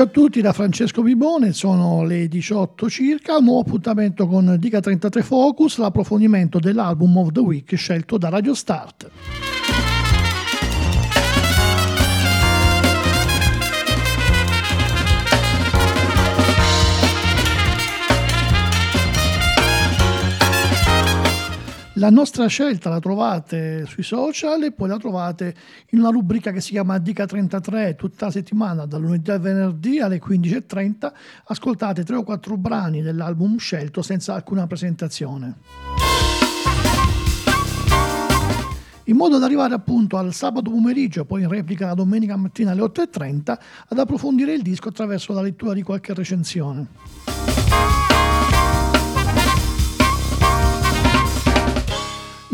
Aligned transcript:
Pomeriggio 0.00 0.02
a 0.02 0.06
tutti 0.06 0.40
da 0.40 0.52
Francesco 0.52 1.02
Bibone, 1.02 1.52
sono 1.52 2.04
le 2.04 2.26
18 2.26 2.88
circa, 2.88 3.38
nuovo 3.38 3.60
appuntamento 3.60 4.26
con 4.26 4.56
Dica 4.58 4.80
33 4.80 5.22
Focus, 5.22 5.76
l'approfondimento 5.78 6.58
dell'album 6.58 7.18
of 7.18 7.32
the 7.32 7.40
week 7.40 7.76
scelto 7.76 8.16
da 8.16 8.30
Radio 8.30 8.54
Start. 8.54 9.10
La 22.00 22.08
nostra 22.08 22.46
scelta 22.46 22.88
la 22.88 22.98
trovate 22.98 23.84
sui 23.84 24.02
social 24.02 24.62
e 24.62 24.72
poi 24.72 24.88
la 24.88 24.96
trovate 24.96 25.54
in 25.90 25.98
una 25.98 26.08
rubrica 26.08 26.50
che 26.50 26.62
si 26.62 26.70
chiama 26.70 26.96
Dica 26.96 27.26
33 27.26 27.94
tutta 27.94 28.24
la 28.24 28.30
settimana, 28.30 28.86
dal 28.86 29.02
lunedì 29.02 29.30
al 29.30 29.38
venerdì 29.38 30.00
alle 30.00 30.18
15.30. 30.18 31.12
Ascoltate 31.48 32.02
tre 32.02 32.16
o 32.16 32.22
quattro 32.22 32.56
brani 32.56 33.02
dell'album 33.02 33.58
scelto 33.58 34.00
senza 34.00 34.32
alcuna 34.32 34.66
presentazione. 34.66 35.56
in 39.04 39.16
modo 39.16 39.38
da 39.38 39.44
arrivare 39.44 39.74
appunto 39.74 40.16
al 40.16 40.32
sabato 40.32 40.70
pomeriggio, 40.70 41.26
poi 41.26 41.42
in 41.42 41.48
replica 41.48 41.84
la 41.84 41.94
domenica 41.94 42.34
mattina 42.36 42.70
alle 42.70 42.80
8.30, 42.80 43.58
ad 43.88 43.98
approfondire 43.98 44.54
il 44.54 44.62
disco 44.62 44.88
attraverso 44.88 45.34
la 45.34 45.42
lettura 45.42 45.74
di 45.74 45.82
qualche 45.82 46.14
recensione. 46.14 46.86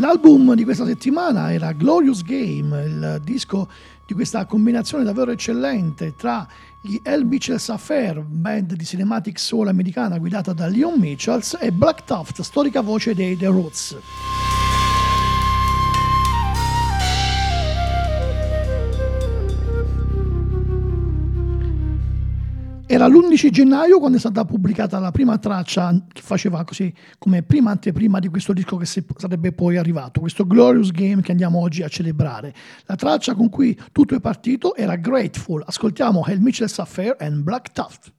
L'album 0.07 0.53
di 0.53 0.63
questa 0.63 0.85
settimana 0.85 1.51
era 1.51 1.73
Glorious 1.73 2.23
Game, 2.23 2.81
il 2.81 3.21
disco 3.25 3.67
di 4.05 4.13
questa 4.13 4.45
combinazione 4.45 5.03
davvero 5.03 5.31
eccellente 5.31 6.15
tra 6.15 6.47
gli 6.79 6.97
El 7.03 7.25
Mitchells 7.25 7.67
Affair, 7.67 8.21
band 8.21 8.73
di 8.75 8.85
cinematic 8.85 9.37
soul 9.37 9.67
americana 9.67 10.17
guidata 10.17 10.53
da 10.53 10.67
Leon 10.67 10.97
Mitchells, 10.97 11.57
e 11.59 11.73
Black 11.73 12.05
Tuft, 12.05 12.39
storica 12.41 12.79
voce 12.79 13.13
dei 13.13 13.35
The 13.35 13.47
Roots. 13.47 13.97
Era 22.89 23.05
l'11 23.07 23.49
gennaio 23.49 23.99
quando 23.99 24.15
è 24.15 24.19
stata 24.19 24.45
pubblicata 24.45 24.97
la 24.99 25.11
prima 25.11 25.37
traccia 25.37 25.93
che 26.07 26.21
faceva 26.21 26.63
così 26.63 26.93
come 27.17 27.43
prima 27.43 27.69
anteprima 27.69 28.17
di 28.19 28.29
questo 28.29 28.53
disco 28.53 28.77
che 28.77 28.85
sarebbe 28.85 29.51
poi 29.51 29.75
arrivato, 29.75 30.21
questo 30.21 30.47
Glorious 30.47 30.91
Game 30.91 31.21
che 31.21 31.31
andiamo 31.31 31.59
oggi 31.59 31.83
a 31.83 31.89
celebrare. 31.89 32.53
La 32.85 32.95
traccia 32.95 33.35
con 33.35 33.49
cui 33.49 33.77
tutto 33.91 34.15
è 34.15 34.21
partito 34.21 34.73
era 34.73 34.95
Grateful. 34.95 35.63
Ascoltiamo 35.65 36.25
Hell 36.25 36.39
Mitchell's 36.39 36.79
Affair 36.79 37.17
and 37.19 37.43
Black 37.43 37.73
Tuft. 37.73 38.13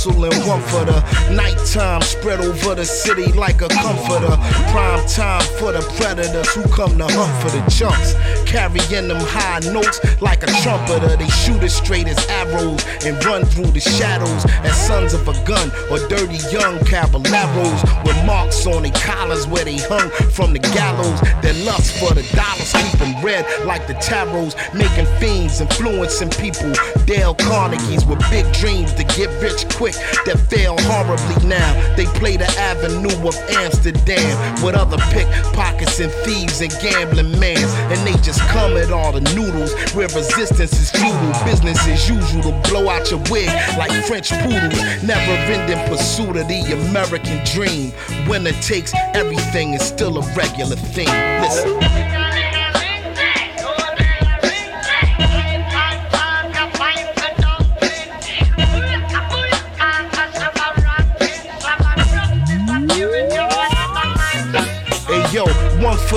Hustle 0.00 0.24
and 0.24 0.48
one 0.48 0.62
for 0.62 0.84
the 0.84 1.00
nighttime. 1.30 2.00
Spread 2.00 2.40
over 2.40 2.74
the 2.74 2.84
city 2.84 3.32
like 3.32 3.60
a 3.60 3.68
comforter. 3.68 4.36
Prime 4.70 5.06
time 5.06 5.42
for 5.58 5.72
the 5.72 5.80
predators 5.96 6.48
who 6.54 6.62
come 6.68 6.96
to 6.98 7.06
hunt 7.06 7.42
for 7.42 7.50
the 7.50 7.62
chunks. 7.68 8.14
Carrying 8.50 9.06
them 9.06 9.20
high 9.20 9.60
notes 9.72 10.00
like 10.20 10.42
a 10.42 10.46
trumpeter. 10.62 11.16
They 11.16 11.28
shoot 11.28 11.62
as 11.62 11.72
straight 11.72 12.08
as 12.08 12.18
arrows 12.26 12.84
and 13.06 13.14
run 13.24 13.44
through 13.44 13.70
the 13.70 13.78
shadows 13.78 14.44
as 14.66 14.76
sons 14.76 15.14
of 15.14 15.28
a 15.28 15.32
gun 15.46 15.70
or 15.88 15.98
dirty 16.08 16.42
young 16.50 16.82
caballeros 16.84 17.80
with 18.04 18.18
marks 18.26 18.66
on 18.66 18.82
their 18.82 18.92
collars 19.06 19.46
where 19.46 19.64
they 19.64 19.78
hung 19.78 20.10
from 20.32 20.52
the 20.52 20.58
gallows. 20.58 21.20
Their 21.42 21.54
lust 21.64 21.96
for 22.00 22.12
the 22.12 22.26
dollars 22.34 22.72
keep 22.72 22.98
them 22.98 23.22
red 23.24 23.46
like 23.64 23.86
the 23.86 23.94
tarots, 23.94 24.58
making 24.74 25.06
fiends, 25.20 25.60
influencing 25.60 26.30
people. 26.30 26.72
Dale 27.06 27.36
Carnegie's 27.36 28.04
with 28.04 28.18
big 28.30 28.50
dreams 28.54 28.92
to 28.94 29.04
get 29.04 29.30
rich 29.40 29.62
quick 29.76 29.94
that 30.26 30.42
fail 30.50 30.76
horribly 30.90 31.38
now. 31.46 31.70
They 31.94 32.06
play 32.18 32.36
the 32.36 32.50
avenue 32.58 33.14
of 33.28 33.36
Amsterdam 33.62 34.64
with 34.64 34.74
other 34.74 34.98
pickpockets 35.14 36.00
and 36.00 36.10
thieves 36.26 36.60
and 36.60 36.72
gambling 36.82 37.38
man. 37.38 37.62
And 37.92 38.00
they 38.06 38.18
just 38.22 38.39
come 38.48 38.76
at 38.76 38.90
all 38.90 39.12
the 39.12 39.20
noodles 39.34 39.74
where 39.94 40.08
resistance 40.08 40.72
is 40.72 40.90
futile. 40.90 41.44
Business 41.44 41.78
as 41.86 42.08
usual 42.08 42.42
to 42.42 42.70
blow 42.70 42.88
out 42.88 43.10
your 43.10 43.20
wig 43.30 43.48
like 43.78 43.92
French 44.06 44.30
poodles. 44.30 45.02
Never 45.02 45.32
ending 45.52 45.78
pursuit 45.88 46.36
of 46.36 46.48
the 46.48 46.88
American 46.88 47.44
dream. 47.44 47.92
Winner 48.28 48.52
takes 48.62 48.92
everything 49.14 49.74
is 49.74 49.82
still 49.82 50.18
a 50.18 50.34
regular 50.34 50.76
thing. 50.76 51.08
Listen. 51.40 52.19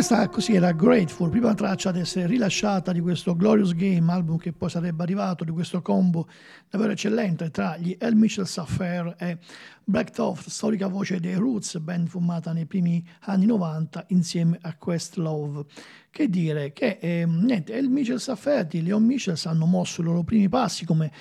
Questa 0.00 0.26
così 0.30 0.54
era 0.54 0.72
Grateful, 0.72 1.28
prima 1.28 1.52
traccia 1.52 1.90
ad 1.90 1.98
essere 1.98 2.26
rilasciata 2.26 2.90
di 2.90 3.00
questo 3.00 3.36
Glorious 3.36 3.74
Game, 3.74 4.10
album 4.10 4.38
che 4.38 4.50
poi 4.50 4.70
sarebbe 4.70 5.02
arrivato, 5.02 5.44
di 5.44 5.50
questo 5.50 5.82
combo 5.82 6.26
davvero 6.70 6.92
eccellente 6.92 7.50
tra 7.50 7.76
gli 7.76 7.94
El 7.98 8.16
Mitchell's 8.16 8.56
Affair 8.56 9.14
e 9.18 9.36
Black 9.84 10.12
Toft, 10.12 10.48
storica 10.48 10.86
voce 10.86 11.20
dei 11.20 11.34
Roots, 11.34 11.76
band 11.80 12.08
formata 12.08 12.54
nei 12.54 12.64
primi 12.64 13.06
anni 13.24 13.44
90 13.44 14.06
insieme 14.08 14.58
a 14.62 14.74
Quest 14.74 15.16
Love. 15.16 15.66
Che 16.10 16.30
dire, 16.30 16.72
che 16.72 16.96
eh, 16.98 17.26
niente, 17.26 17.74
El 17.74 17.90
Mitchell's 17.90 18.28
Affair 18.28 18.64
di 18.64 18.82
Leon 18.82 19.04
Mitchells 19.04 19.44
hanno 19.44 19.66
mosso 19.66 20.00
i 20.00 20.04
loro 20.04 20.22
primi 20.22 20.48
passi 20.48 20.86
come 20.86 21.12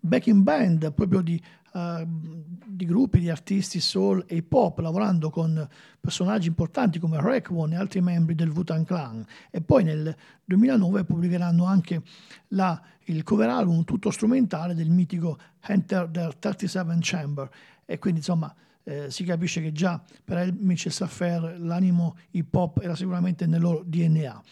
backing 0.00 0.42
band 0.42 0.92
proprio 0.92 1.22
di 1.22 1.42
uh, 1.72 2.06
di 2.06 2.84
gruppi 2.84 3.20
di 3.20 3.30
artisti 3.30 3.80
soul 3.80 4.24
e 4.26 4.36
hip 4.36 4.52
hop, 4.52 4.78
lavorando 4.78 5.30
con 5.30 5.68
personaggi 6.00 6.48
importanti 6.48 6.98
come 6.98 7.20
Raekwon 7.20 7.72
e 7.72 7.76
altri 7.76 8.00
membri 8.00 8.34
del 8.34 8.50
Wu-Tang 8.50 8.86
Clan. 8.86 9.24
E 9.50 9.60
poi 9.60 9.84
nel 9.84 10.14
2009 10.44 11.04
pubblicheranno 11.04 11.64
anche 11.64 12.02
la, 12.48 12.80
il 13.04 13.22
cover 13.22 13.48
album 13.48 13.84
tutto 13.84 14.10
strumentale 14.10 14.74
del 14.74 14.90
mitico 14.90 15.38
Enter 15.60 16.08
the 16.08 16.36
37 16.38 16.96
Chamber. 17.00 17.50
E 17.84 17.98
quindi 17.98 18.20
insomma 18.20 18.54
eh, 18.84 19.10
si 19.10 19.24
capisce 19.24 19.60
che 19.60 19.72
già 19.72 20.02
per 20.24 20.38
El 20.38 20.54
Mitchell 20.54 20.92
Saffer 20.92 21.56
l'animo 21.58 22.16
hip 22.30 22.54
hop 22.54 22.80
era 22.82 22.94
sicuramente 22.94 23.46
nel 23.46 23.60
loro 23.60 23.82
DNA. 23.84 24.42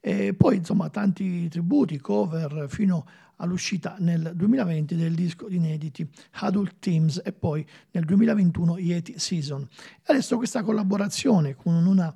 E 0.00 0.32
poi 0.34 0.56
insomma 0.56 0.88
tanti 0.88 1.48
tributi, 1.48 1.98
cover 1.98 2.66
fino 2.68 3.04
all'uscita 3.40 3.96
nel 3.98 4.32
2020 4.34 4.94
del 4.94 5.14
disco 5.14 5.48
di 5.48 5.56
inediti 5.56 6.08
Adult 6.32 6.76
Teams 6.78 7.20
e 7.24 7.32
poi 7.32 7.66
nel 7.90 8.04
2021 8.04 8.78
Yeti 8.78 9.18
Season. 9.18 9.66
Adesso 10.04 10.36
questa 10.36 10.62
collaborazione 10.62 11.56
con 11.56 11.74
una 11.74 12.14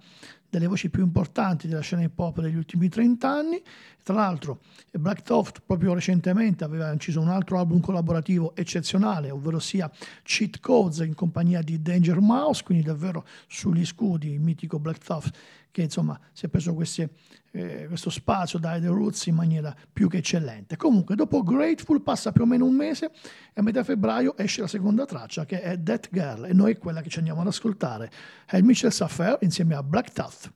delle 0.55 0.69
voci 0.69 0.89
più 0.89 1.03
importanti 1.03 1.67
della 1.67 1.81
scena 1.81 2.03
hip 2.03 2.17
hop 2.17 2.41
degli 2.41 2.55
ultimi 2.55 2.89
30 2.89 3.29
anni. 3.29 3.61
Tra 4.05 4.15
l'altro, 4.15 4.61
Black 4.93 5.23
Thought 5.23 5.63
proprio 5.67 5.95
recentemente 5.95 6.63
aveva 6.63 6.93
inciso 6.93 7.21
un 7.21 7.29
altro 7.29 7.59
album 7.59 7.81
collaborativo 7.81 8.55
eccezionale, 8.55 9.31
ovvero 9.31 9.59
sia 9.59 9.91
Cheat 10.23 10.61
Codes 10.61 10.99
in 10.99 11.15
compagnia 11.15 11.61
di 11.61 11.83
Danger 11.83 12.21
Mouse, 12.21 12.63
quindi 12.63 12.85
davvero 12.85 13.27
sugli 13.49 13.85
scudi, 13.85 14.31
il 14.31 14.41
mitico 14.41 14.79
Black 14.79 15.03
Thought 15.03 15.37
che 15.75 15.83
insomma 15.83 16.17
si 16.31 16.47
è 16.47 16.49
preso 16.49 16.73
queste, 16.73 17.15
eh, 17.51 17.87
questo 17.89 18.09
spazio 18.09 18.61
dai 18.61 18.81
The 18.81 18.87
Roots 18.87 19.27
in 19.27 19.35
maniera 19.35 19.75
più 19.93 20.09
che 20.09 20.19
eccellente. 20.19 20.77
Comunque, 20.77 21.17
dopo 21.17 21.43
Grateful 21.43 22.01
passa 22.01 22.31
più 22.31 22.43
o 22.43 22.47
meno 22.47 22.65
un 22.65 22.77
mese 22.77 23.07
e 23.07 23.55
a 23.55 23.63
metà 23.63 23.83
febbraio 23.83 24.37
esce 24.37 24.61
la 24.61 24.69
seconda 24.69 25.05
traccia 25.05 25.45
che 25.45 25.61
è 25.61 25.83
That 25.83 26.11
Girl 26.13 26.45
e 26.45 26.53
noi 26.53 26.79
quella 26.79 27.03
che 27.03 27.09
ci 27.09 27.19
andiamo 27.19 27.41
ad 27.41 27.49
ascoltare 27.49 28.09
è 28.47 28.57
il 28.57 28.63
Mitchell 28.63 28.91
Saffer 28.91 29.39
insieme 29.41 29.75
a 29.75 29.83
Black 29.83 30.13
Tuff. 30.13 30.49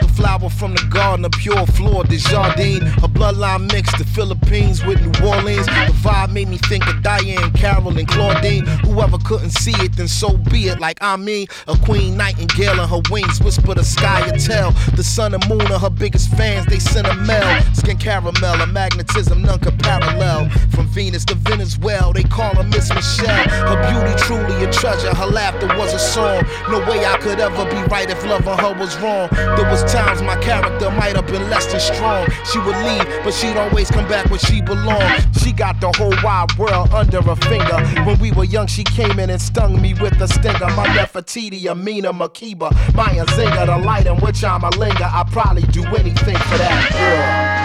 the 0.00 0.13
flower 0.24 0.48
from 0.48 0.74
the 0.74 0.82
garden, 0.88 1.22
a 1.26 1.30
pure 1.30 1.66
floor, 1.66 2.02
the 2.04 2.16
jardine. 2.16 2.82
A 3.04 3.08
bloodline 3.08 3.70
mixed 3.70 3.98
the 3.98 4.04
Philippines 4.04 4.82
with 4.84 4.98
New 5.02 5.26
Orleans. 5.26 5.66
The 5.66 5.92
vibe 6.00 6.32
made 6.32 6.48
me 6.48 6.56
think 6.56 6.86
of 6.86 7.02
Diane, 7.02 7.52
Carol, 7.52 7.98
and 7.98 8.08
Claudine. 8.08 8.64
Whoever 8.88 9.18
couldn't 9.18 9.50
see 9.50 9.74
it, 9.84 9.96
then 9.96 10.08
so 10.08 10.38
be 10.38 10.68
it. 10.68 10.80
Like 10.80 10.96
I 11.02 11.16
mean, 11.16 11.46
a 11.68 11.76
queen 11.76 12.16
nightingale 12.16 12.80
and 12.80 12.90
her 12.90 13.02
wings 13.10 13.38
whisper 13.40 13.74
the 13.74 13.84
sky 13.84 14.26
and 14.26 14.40
tell. 14.40 14.70
The 14.96 15.04
sun 15.04 15.34
and 15.34 15.46
moon 15.46 15.70
are 15.70 15.78
her 15.78 15.90
biggest 15.90 16.30
fans, 16.30 16.64
they 16.66 16.78
send 16.78 17.06
a 17.06 17.14
mail. 17.14 17.62
Skin 17.74 17.98
caramel, 17.98 18.62
a 18.62 18.66
magnetism 18.66 19.42
none 19.42 19.58
could 19.58 19.78
parallel. 19.78 20.48
From 20.74 20.86
Venus 20.86 21.26
to 21.26 21.34
Venezuela, 21.34 22.14
they 22.14 22.22
call 22.22 22.54
her 22.54 22.64
Miss 22.64 22.88
Michelle. 22.94 23.48
Her 23.68 23.78
beauty 23.92 24.14
truly 24.24 24.64
a 24.64 24.72
treasure, 24.72 25.14
her 25.14 25.26
laughter 25.26 25.66
was 25.76 25.92
a 25.92 25.98
song. 25.98 26.44
No 26.70 26.78
way 26.88 27.04
I 27.04 27.18
could 27.18 27.40
ever 27.40 27.64
be 27.66 27.82
right 27.92 28.08
if 28.08 28.24
loving 28.24 28.58
her 28.58 28.74
was 28.78 28.96
wrong. 29.00 29.28
There 29.56 29.68
was 29.70 29.84
times 30.14 30.26
my 30.26 30.40
character 30.42 30.90
might 30.90 31.16
have 31.16 31.26
been 31.26 31.48
less 31.50 31.66
than 31.66 31.80
strong. 31.80 32.26
She 32.50 32.58
would 32.58 32.76
leave, 32.84 33.24
but 33.24 33.32
she'd 33.32 33.56
always 33.56 33.90
come 33.90 34.06
back 34.08 34.30
where 34.30 34.38
she 34.38 34.60
belonged. 34.60 35.26
She 35.42 35.52
got 35.52 35.80
the 35.80 35.92
whole 35.96 36.14
wide 36.22 36.56
world 36.58 36.90
under 36.92 37.22
her 37.22 37.36
finger. 37.36 37.78
When 38.04 38.18
we 38.20 38.32
were 38.32 38.44
young, 38.44 38.66
she 38.66 38.84
came 38.84 39.18
in 39.18 39.30
and 39.30 39.40
stung 39.40 39.80
me 39.80 39.94
with 39.94 40.20
a 40.20 40.28
stinger. 40.28 40.70
My 40.76 40.86
Nefertiti, 40.88 41.66
Amina, 41.66 42.12
Makeba, 42.12 42.70
Maya 42.94 43.24
Zinga, 43.26 43.66
the 43.66 43.84
light 43.84 44.06
in 44.06 44.16
which 44.16 44.44
I'm 44.44 44.64
a 44.64 44.70
linger. 44.70 45.04
I 45.04 45.24
probably 45.30 45.62
do 45.62 45.84
anything 45.84 46.36
for 46.36 46.58
that 46.58 47.58
girl. 47.58 47.63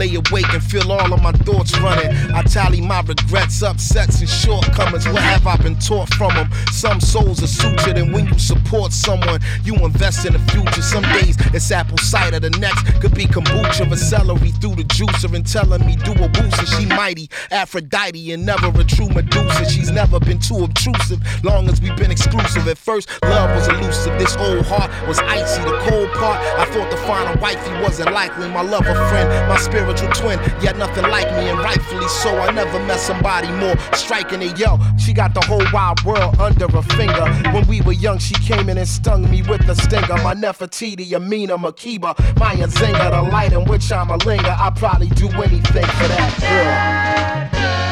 Lay 0.00 0.14
awake 0.14 0.48
and 0.54 0.64
feel 0.64 0.90
all 0.90 1.12
of 1.12 1.22
my 1.22 1.32
thoughts 1.44 1.78
running. 1.78 2.10
I 2.32 2.42
tally 2.42 2.80
my 2.80 3.02
regrets, 3.02 3.62
upsets, 3.62 4.20
and 4.20 4.28
shortcomings. 4.28 5.06
What 5.06 5.22
have 5.22 5.46
I 5.46 5.56
been 5.58 5.78
taught 5.78 6.08
from 6.14 6.32
them? 6.34 6.48
Some 6.72 7.00
souls 7.00 7.42
are 7.42 7.52
sutured, 7.60 8.00
and 8.00 8.12
when 8.14 8.26
you 8.26 8.38
support 8.38 8.92
someone, 8.92 9.40
you 9.62 9.74
invest 9.74 10.24
in 10.24 10.32
the 10.32 10.38
future. 10.50 10.80
Some 10.80 11.02
days 11.02 11.36
it's 11.52 11.70
apple 11.70 11.98
cider, 11.98 12.40
the 12.40 12.48
next 12.50 12.82
could 13.02 13.14
be 13.14 13.26
kombucha 13.26 13.92
or 13.92 13.96
celery 13.96 14.52
through 14.52 14.76
the 14.76 14.84
juicer 14.84 15.34
and 15.34 15.46
telling 15.46 15.84
me 15.84 15.96
do 15.96 16.12
a 16.12 16.28
booster. 16.30 16.66
She 16.66 16.86
mighty, 16.86 17.28
Aphrodite, 17.50 18.32
and 18.32 18.46
never 18.46 18.68
a 18.80 18.84
true 18.84 19.10
Medusa. 19.10 19.68
She's 19.68 19.90
never 19.90 20.18
been 20.18 20.38
too 20.38 20.64
obtrusive, 20.64 21.20
long 21.44 21.68
as 21.68 21.78
we've 21.82 21.96
been 21.96 22.10
exclusive. 22.10 22.66
At 22.68 22.78
first, 22.78 23.06
love 23.22 23.54
was 23.54 23.68
elusive. 23.68 24.18
This 24.18 24.34
old 24.36 24.64
heart 24.64 24.90
was 25.06 25.18
icy. 25.18 25.60
The 25.62 25.76
cold 25.90 26.10
part, 26.12 26.40
I 26.58 26.64
thought 26.72 26.90
to 26.90 26.96
find 27.08 27.36
a 27.36 27.40
wifey 27.40 27.72
wasn't 27.82 28.12
likely. 28.12 28.48
My 28.48 28.62
lover 28.62 28.94
friend, 29.10 29.28
my 29.46 29.58
spiritual 29.96 30.22
twin, 30.22 30.38
yet 30.62 30.76
nothing 30.76 31.04
like 31.04 31.26
me, 31.36 31.48
and 31.48 31.58
rightfully 31.58 32.06
so. 32.08 32.30
I 32.38 32.50
never 32.52 32.78
met 32.86 33.00
somebody 33.00 33.50
more 33.52 33.76
striking 33.94 34.40
than 34.40 34.56
yo. 34.56 34.78
She 34.98 35.12
got 35.12 35.34
the 35.34 35.40
whole 35.40 35.64
wide 35.72 36.02
world 36.04 36.38
under 36.38 36.68
her 36.68 36.82
finger. 36.82 37.26
When 37.52 37.66
we 37.66 37.80
were 37.80 37.92
young, 37.92 38.18
she 38.18 38.34
came 38.34 38.68
in 38.68 38.78
and 38.78 38.88
stung 38.88 39.28
me 39.30 39.42
with 39.42 39.68
a 39.68 39.74
stinger. 39.74 40.16
My 40.22 40.34
Nefertiti, 40.34 41.12
Amina, 41.12 41.58
Makeba, 41.58 42.16
Maya 42.38 42.66
Zinga, 42.66 43.10
the 43.10 43.30
light 43.30 43.52
in 43.52 43.64
which 43.64 43.90
I'm 43.92 44.10
a 44.10 44.16
linger. 44.18 44.54
I'd 44.58 44.76
probably 44.76 45.08
do 45.08 45.28
anything 45.28 45.86
for 45.86 46.08
that 46.08 47.50
girl. 47.50 47.89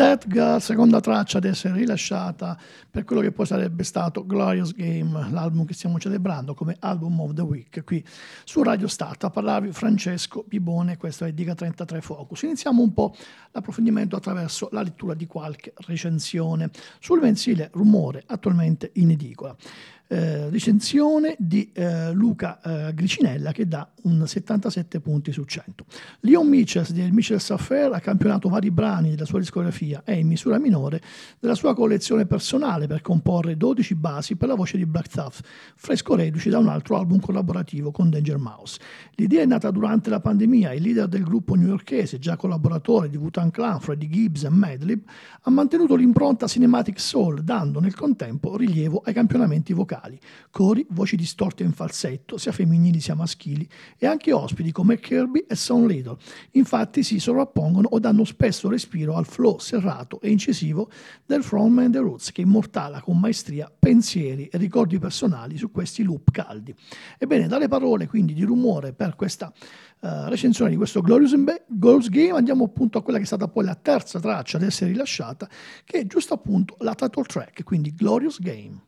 Death 0.00 0.28
Girl, 0.28 0.58
seconda 0.60 0.98
traccia 0.98 1.36
ad 1.36 1.44
essere 1.44 1.74
rilasciata 1.74 2.58
per 2.90 3.04
quello 3.04 3.20
che 3.20 3.32
poi 3.32 3.44
sarebbe 3.44 3.84
stato 3.84 4.24
Glorious 4.24 4.72
Game, 4.74 5.28
l'album 5.30 5.66
che 5.66 5.74
stiamo 5.74 5.98
celebrando 5.98 6.54
come 6.54 6.74
Album 6.78 7.20
of 7.20 7.34
the 7.34 7.42
Week 7.42 7.84
qui 7.84 8.02
su 8.44 8.62
Radio 8.62 8.88
Start. 8.88 9.24
A 9.24 9.28
parlarvi 9.28 9.72
Francesco 9.72 10.42
Bibone, 10.48 10.96
questo 10.96 11.26
è 11.26 11.34
Diga 11.34 11.54
33 11.54 12.00
Focus. 12.00 12.40
Iniziamo 12.44 12.80
un 12.80 12.94
po' 12.94 13.14
l'approfondimento 13.50 14.16
attraverso 14.16 14.70
la 14.72 14.80
lettura 14.80 15.12
di 15.12 15.26
qualche 15.26 15.74
recensione 15.86 16.70
sul 16.98 17.20
mensile 17.20 17.68
Rumore, 17.70 18.24
attualmente 18.26 18.92
in 18.94 19.10
edicola. 19.10 19.54
Eh, 20.12 20.50
recensione 20.50 21.36
di 21.38 21.70
eh, 21.72 22.12
Luca 22.12 22.60
eh, 22.88 22.94
Gricinella 22.94 23.52
che 23.52 23.68
dà 23.68 23.88
un 24.02 24.26
77 24.26 24.98
punti 24.98 25.30
su 25.30 25.44
100. 25.44 25.84
Leon 26.22 26.48
Mitchells 26.48 26.90
di 26.90 27.08
Mitchell 27.12 27.38
Affair 27.50 27.92
ha 27.92 28.00
campionato 28.00 28.48
vari 28.48 28.72
brani 28.72 29.10
della 29.10 29.24
sua 29.24 29.38
discografia 29.38 30.02
e 30.04 30.18
in 30.18 30.26
misura 30.26 30.58
minore 30.58 31.00
della 31.38 31.54
sua 31.54 31.76
collezione 31.76 32.26
personale 32.26 32.88
per 32.88 33.02
comporre 33.02 33.56
12 33.56 33.94
basi 33.94 34.34
per 34.34 34.48
la 34.48 34.56
voce 34.56 34.78
di 34.78 34.84
Black 34.84 35.06
Thought, 35.10 35.42
fresco 35.76 36.16
reduci 36.16 36.48
da 36.48 36.58
un 36.58 36.66
altro 36.66 36.96
album 36.96 37.20
collaborativo 37.20 37.92
con 37.92 38.10
Danger 38.10 38.38
Mouse. 38.38 38.80
L'idea 39.14 39.42
è 39.42 39.46
nata 39.46 39.70
durante 39.70 40.10
la 40.10 40.18
pandemia, 40.18 40.72
il 40.72 40.82
leader 40.82 41.06
del 41.06 41.22
gruppo 41.22 41.54
newyorkese, 41.54 42.18
già 42.18 42.34
collaboratore 42.34 43.08
di 43.08 43.16
Wu-Tang 43.16 43.52
Clan, 43.52 43.78
Freddie 43.78 44.08
Gibbs 44.08 44.42
e 44.42 44.48
Madlib, 44.48 45.02
ha 45.42 45.50
mantenuto 45.50 45.94
l'impronta 45.94 46.48
cinematic 46.48 46.98
soul, 46.98 47.44
dando 47.44 47.78
nel 47.78 47.94
contempo 47.94 48.56
rilievo 48.56 49.02
ai 49.04 49.12
campionamenti 49.12 49.72
vocali 49.72 49.98
cori, 50.50 50.86
voci 50.90 51.16
distorte 51.16 51.62
in 51.62 51.72
falsetto, 51.72 52.38
sia 52.38 52.52
femminili 52.52 53.00
sia 53.00 53.14
maschili, 53.14 53.68
e 53.98 54.06
anche 54.06 54.32
ospiti 54.32 54.72
come 54.72 54.98
Kirby 54.98 55.44
e 55.48 55.54
Son 55.54 55.86
Little. 55.86 56.16
Infatti 56.52 57.02
si 57.02 57.18
sovrappongono 57.18 57.88
o 57.90 57.98
danno 57.98 58.24
spesso 58.24 58.68
respiro 58.68 59.14
al 59.14 59.26
flow 59.26 59.58
serrato 59.58 60.20
e 60.20 60.30
incisivo 60.30 60.90
del 61.26 61.42
frontman 61.42 61.90
The 61.90 61.98
Roots, 61.98 62.32
che 62.32 62.42
immortala 62.42 63.00
con 63.00 63.18
maestria 63.18 63.70
pensieri 63.76 64.46
e 64.46 64.58
ricordi 64.58 64.98
personali 64.98 65.56
su 65.56 65.70
questi 65.70 66.02
loop 66.02 66.30
caldi. 66.30 66.74
Ebbene, 67.18 67.46
dalle 67.46 67.68
parole 67.68 68.06
quindi 68.06 68.34
di 68.34 68.44
rumore 68.44 68.92
per 68.92 69.16
questa 69.16 69.52
Uh, 70.00 70.30
recensione 70.30 70.70
di 70.70 70.76
questo 70.76 71.02
Glorious 71.02 71.34
Goals 71.66 72.08
Game 72.08 72.32
andiamo 72.32 72.64
appunto 72.64 72.96
a 72.96 73.02
quella 73.02 73.18
che 73.18 73.24
è 73.24 73.26
stata 73.26 73.48
poi 73.48 73.66
la 73.66 73.74
terza 73.74 74.18
traccia 74.18 74.56
ad 74.56 74.62
essere 74.62 74.92
rilasciata 74.92 75.46
che 75.84 75.98
è 75.98 76.06
giusto 76.06 76.32
appunto 76.32 76.74
la 76.78 76.94
title 76.94 77.24
track 77.24 77.62
quindi 77.64 77.94
Glorious 77.94 78.40
Game 78.40 78.80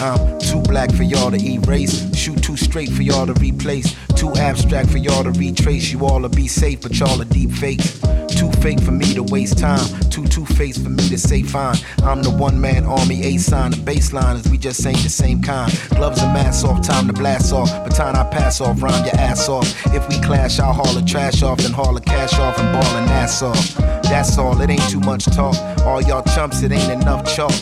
I'm 0.00 0.38
too 0.38 0.62
black 0.62 0.90
for 0.92 1.02
y'all 1.02 1.30
to 1.30 1.36
erase. 1.36 2.14
Shoot 2.16 2.42
too 2.42 2.56
straight 2.56 2.88
for 2.88 3.02
y'all 3.02 3.26
to 3.26 3.34
replace. 3.34 3.94
Too 4.14 4.32
abstract 4.34 4.88
for 4.90 4.96
y'all 4.96 5.24
to 5.24 5.30
retrace. 5.30 5.92
You 5.92 6.06
all 6.06 6.22
to 6.22 6.28
be 6.30 6.48
safe, 6.48 6.80
but 6.80 6.98
y'all 6.98 7.20
are 7.20 7.26
deep 7.26 7.50
fakes. 7.50 8.00
Too 8.40 8.50
fake 8.62 8.80
for 8.80 8.92
me 8.92 9.12
to 9.12 9.22
waste 9.22 9.58
time. 9.58 9.86
Too 10.08 10.26
two 10.26 10.46
faced 10.46 10.82
for 10.82 10.88
me 10.88 11.06
to 11.10 11.18
say 11.18 11.42
fine. 11.42 11.76
I'm 12.02 12.22
the 12.22 12.30
one 12.30 12.58
man 12.58 12.84
army, 12.86 13.22
A 13.22 13.36
sign. 13.36 13.72
The 13.72 13.76
baseline 13.76 14.36
is 14.36 14.50
we 14.50 14.56
just 14.56 14.84
ain't 14.86 15.02
the 15.02 15.10
same 15.10 15.42
kind. 15.42 15.70
Gloves 15.90 16.22
and 16.22 16.32
masks 16.32 16.64
off, 16.64 16.80
time 16.80 17.06
to 17.08 17.12
blast 17.12 17.52
off. 17.52 17.68
Baton 17.84 18.16
I 18.16 18.24
pass 18.30 18.62
off, 18.62 18.82
rhyme 18.82 19.04
your 19.04 19.16
ass 19.16 19.50
off. 19.50 19.68
If 19.94 20.08
we 20.08 20.18
clash, 20.20 20.58
I'll 20.58 20.72
haul 20.72 20.94
the 20.94 21.02
trash 21.02 21.42
off, 21.42 21.58
then 21.58 21.72
haul 21.72 21.92
the 21.92 22.00
cash 22.00 22.32
off 22.38 22.58
and 22.58 22.72
ball 22.72 22.96
an 22.96 23.08
ass 23.10 23.42
off. 23.42 23.74
That's 24.04 24.38
all, 24.38 24.58
it 24.60 24.70
ain't 24.70 24.88
too 24.88 25.00
much 25.00 25.26
talk. 25.26 25.56
All 25.84 26.00
y'all 26.00 26.24
chumps, 26.34 26.62
it 26.62 26.72
ain't 26.72 27.02
enough 27.02 27.26
chalk. 27.36 27.52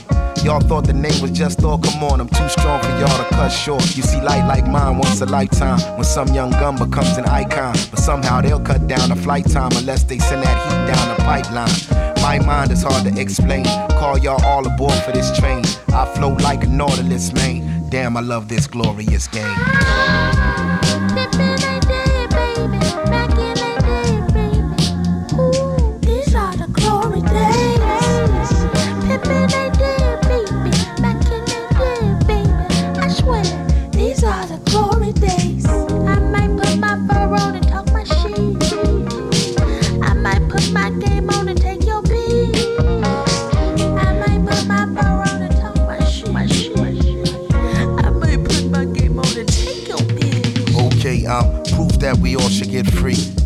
Y'all 0.44 0.60
thought 0.60 0.86
the 0.86 0.92
name 0.92 1.20
was 1.20 1.32
just 1.32 1.64
all 1.64 1.78
come 1.78 2.02
on. 2.04 2.20
I'm 2.20 2.28
too 2.28 2.48
strong 2.48 2.80
for 2.80 2.90
y'all 3.00 3.18
to 3.18 3.28
cut 3.34 3.48
short. 3.48 3.82
You 3.96 4.02
see, 4.02 4.20
light 4.20 4.46
like 4.46 4.66
mine 4.68 4.98
once 4.98 5.20
a 5.20 5.26
lifetime. 5.26 5.80
When 5.96 6.04
some 6.04 6.28
young 6.28 6.50
gun 6.50 6.76
becomes 6.76 7.16
an 7.16 7.24
icon. 7.24 7.74
But 7.90 7.98
somehow 7.98 8.40
they'll 8.40 8.60
cut 8.60 8.86
down 8.86 9.08
the 9.08 9.16
flight 9.16 9.50
time 9.50 9.72
unless 9.74 10.04
they 10.04 10.18
send 10.18 10.44
that 10.44 10.56
heat 10.66 10.67
down 10.86 11.08
the 11.08 11.22
pipeline. 11.22 12.14
My 12.22 12.38
mind 12.38 12.70
is 12.72 12.82
hard 12.82 13.04
to 13.04 13.20
explain. 13.20 13.64
Call 13.98 14.18
y'all 14.18 14.44
all 14.44 14.66
aboard 14.66 14.94
for 15.04 15.12
this 15.12 15.36
train. 15.38 15.64
I 15.88 16.04
float 16.14 16.40
like 16.42 16.64
a 16.64 16.66
nautilus, 16.66 17.32
man. 17.32 17.88
Damn, 17.88 18.16
I 18.16 18.20
love 18.20 18.48
this 18.48 18.66
glorious 18.66 19.26
game. 19.28 19.56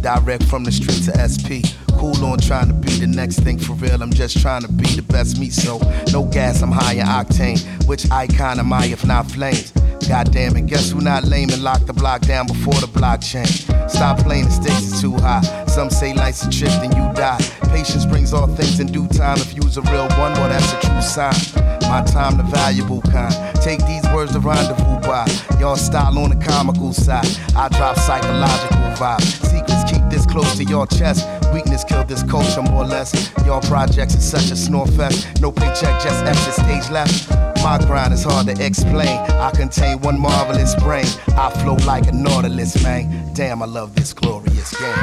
Direct 0.03 0.43
from 0.45 0.65
the 0.65 0.73
street 0.73 1.05
to 1.05 1.12
SP. 1.23 1.62
Cool 1.99 2.25
on 2.25 2.39
trying 2.39 2.67
to 2.67 2.75
be 2.75 2.91
the 2.99 3.07
next 3.07 3.41
thing 3.41 3.59
for 3.59 3.75
real. 3.75 4.03
I'm 4.03 4.12
just 4.12 4.41
trying 4.41 4.62
to 4.62 4.73
be 4.73 4.85
the 4.97 5.03
best 5.03 5.39
me. 5.39 5.49
So 5.49 5.79
no 6.12 6.25
gas, 6.25 6.61
I'm 6.62 6.73
high 6.73 6.95
in 6.95 7.07
octane. 7.07 7.61
Which 7.87 8.11
icon 8.11 8.59
am 8.59 8.73
I 8.73 8.87
if 8.87 9.05
not 9.07 9.31
flames? 9.31 9.73
God 10.09 10.33
damn 10.33 10.57
it, 10.57 10.67
guess 10.67 10.91
who 10.91 11.01
not 11.01 11.25
lame 11.25 11.51
and 11.51 11.62
lock 11.62 11.87
the 11.87 11.93
block 11.93 12.23
down 12.23 12.49
before 12.49 12.75
the 12.75 12.89
blockchain? 12.89 13.47
Stop 13.89 14.19
playing, 14.19 14.47
the 14.47 14.51
stakes 14.51 14.93
is 14.93 15.01
too 15.01 15.15
high. 15.15 15.43
Some 15.67 15.91
say 15.91 16.12
life's 16.12 16.45
a 16.45 16.51
trip, 16.51 16.71
then 16.81 16.91
you 16.97 17.12
die. 17.15 17.41
Patience 17.69 18.05
brings 18.05 18.33
all 18.33 18.49
things 18.49 18.81
in 18.81 18.89
due 18.89 19.07
time. 19.09 19.39
If 19.39 19.55
you's 19.55 19.77
a 19.77 19.83
real 19.83 20.09
one, 20.19 20.33
well, 20.35 20.49
that's 20.49 20.73
a 20.73 20.81
true 20.81 21.01
sign. 21.01 21.82
My 21.92 22.00
time, 22.04 22.38
the 22.38 22.42
valuable 22.44 23.02
kind. 23.02 23.34
Take 23.61 23.84
these 23.84 24.02
words 24.14 24.32
to 24.32 24.40
rendezvous 24.40 24.99
by. 25.00 25.26
Y'all 25.61 25.76
style 25.76 26.18
on 26.20 26.30
the 26.30 26.42
comical 26.42 26.94
side. 26.94 27.26
I 27.54 27.68
drop 27.68 27.99
psychological 27.99 28.78
vibes. 28.96 29.44
Secrets 29.44 29.92
keep 29.92 30.00
this 30.08 30.25
close 30.25 30.56
to 30.56 30.64
your 30.64 30.87
chest. 30.87 31.28
Weakness 31.52 31.84
killed 31.84 32.08
this 32.08 32.22
culture 32.22 32.62
more 32.62 32.84
or 32.84 32.87
less. 32.87 33.30
Y'all 33.44 33.61
projects 33.61 34.14
is 34.14 34.25
such 34.26 34.50
a 34.50 34.56
snore 34.56 34.87
fest. 34.87 35.38
No 35.42 35.52
paycheck, 35.52 36.00
just 36.02 36.25
extra 36.25 36.64
stage 36.64 36.90
left. 36.90 37.30
My 37.62 37.76
grind 37.76 38.14
is 38.14 38.25
hard 38.25 38.46
to 38.46 38.64
explain. 38.64 39.18
I 39.18 39.50
contain 39.50 40.00
one 40.00 40.18
marvelous 40.18 40.75
brain. 40.76 41.04
I 41.37 41.50
flow 41.62 41.75
like 41.84 42.06
a 42.06 42.12
nautilus, 42.12 42.82
man. 42.82 43.34
Damn, 43.34 43.61
I 43.62 43.66
love 43.66 43.94
this 43.94 44.14
glorious 44.14 44.75
game. 44.80 44.96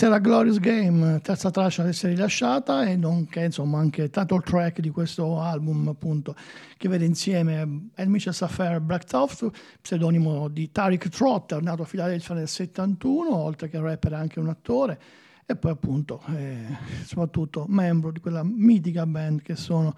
Questa 0.00 0.16
era 0.16 0.26
Glorious 0.26 0.58
Game, 0.60 1.20
terza 1.20 1.50
traccia 1.50 1.82
ad 1.82 1.88
essere 1.88 2.14
rilasciata 2.14 2.86
e 2.86 2.96
nonché 2.96 3.44
insomma 3.44 3.80
anche 3.80 4.08
title 4.08 4.40
track 4.40 4.80
di 4.80 4.88
questo 4.88 5.38
album 5.42 5.88
appunto 5.88 6.34
che 6.78 6.88
vede 6.88 7.04
insieme 7.04 7.90
El 7.94 8.08
Mitchell 8.08 8.32
Saffair 8.32 8.76
e 8.76 8.80
Black 8.80 9.04
Toft, 9.04 9.50
pseudonimo 9.82 10.48
di 10.48 10.72
Tariq 10.72 11.06
Trotter, 11.10 11.60
nato 11.60 11.82
a 11.82 11.84
Filadelfia 11.84 12.34
nel 12.34 12.48
71, 12.48 13.36
oltre 13.36 13.68
che 13.68 13.78
rapper 13.78 14.14
anche 14.14 14.40
un 14.40 14.48
attore 14.48 14.98
e 15.44 15.54
poi 15.54 15.72
appunto 15.72 16.22
eh, 16.34 16.64
soprattutto 17.04 17.66
membro 17.68 18.10
di 18.10 18.20
quella 18.20 18.42
mitica 18.42 19.04
band 19.04 19.42
che 19.42 19.54
sono 19.54 19.94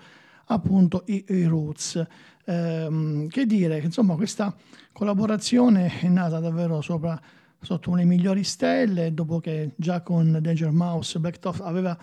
appunto 0.46 1.04
i, 1.06 1.24
i 1.28 1.44
Roots. 1.44 2.04
Eh, 2.44 3.26
che 3.30 3.46
dire, 3.46 3.78
insomma 3.78 4.16
questa 4.16 4.52
collaborazione 4.90 6.00
è 6.00 6.08
nata 6.08 6.40
davvero 6.40 6.80
sopra 6.80 7.20
sotto 7.62 7.94
le 7.94 8.04
migliori 8.04 8.44
stelle, 8.44 9.14
dopo 9.14 9.40
che 9.40 9.70
già 9.76 10.02
con 10.02 10.38
Danger 10.40 10.70
Mouse 10.70 11.18
Blacktoff 11.18 11.60
aveva 11.60 11.96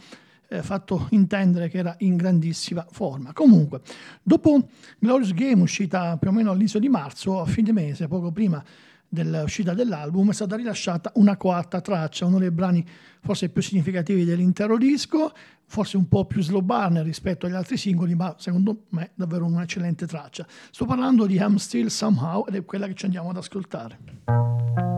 eh, 0.49 0.63
fatto 0.63 1.07
intendere 1.11 1.69
che 1.69 1.77
era 1.77 1.95
in 1.99 2.15
grandissima 2.15 2.85
forma. 2.89 3.33
Comunque, 3.33 3.81
dopo 4.23 4.67
Glorious 4.97 5.33
Game, 5.33 5.61
uscita 5.61 6.17
più 6.17 6.29
o 6.29 6.31
meno 6.31 6.51
all'inizio 6.51 6.79
di 6.79 6.89
marzo, 6.89 7.39
a 7.39 7.45
fine 7.45 7.71
mese, 7.71 8.07
poco 8.07 8.31
prima 8.31 8.63
dell'uscita 9.07 9.73
dell'album, 9.73 10.29
è 10.29 10.33
stata 10.33 10.55
rilasciata 10.55 11.11
una 11.15 11.35
quarta 11.35 11.81
traccia, 11.81 12.25
uno 12.25 12.39
dei 12.39 12.51
brani 12.51 12.85
forse 13.21 13.49
più 13.49 13.61
significativi 13.61 14.23
dell'intero 14.23 14.77
disco, 14.77 15.31
forse 15.65 15.97
un 15.97 16.07
po' 16.07 16.25
più 16.25 16.41
slow 16.41 16.61
burner 16.61 17.03
rispetto 17.03 17.45
agli 17.45 17.53
altri 17.53 17.77
singoli, 17.77 18.15
ma 18.15 18.35
secondo 18.37 18.85
me 18.89 19.11
davvero 19.15 19.45
un'eccellente 19.45 20.07
traccia. 20.07 20.45
Sto 20.71 20.85
parlando 20.85 21.25
di 21.25 21.35
I'm 21.35 21.55
Still 21.55 21.87
Somehow 21.87 22.45
ed 22.47 22.55
è 22.55 22.65
quella 22.65 22.87
che 22.87 22.93
ci 22.93 23.05
andiamo 23.05 23.29
ad 23.29 23.37
ascoltare. 23.37 24.88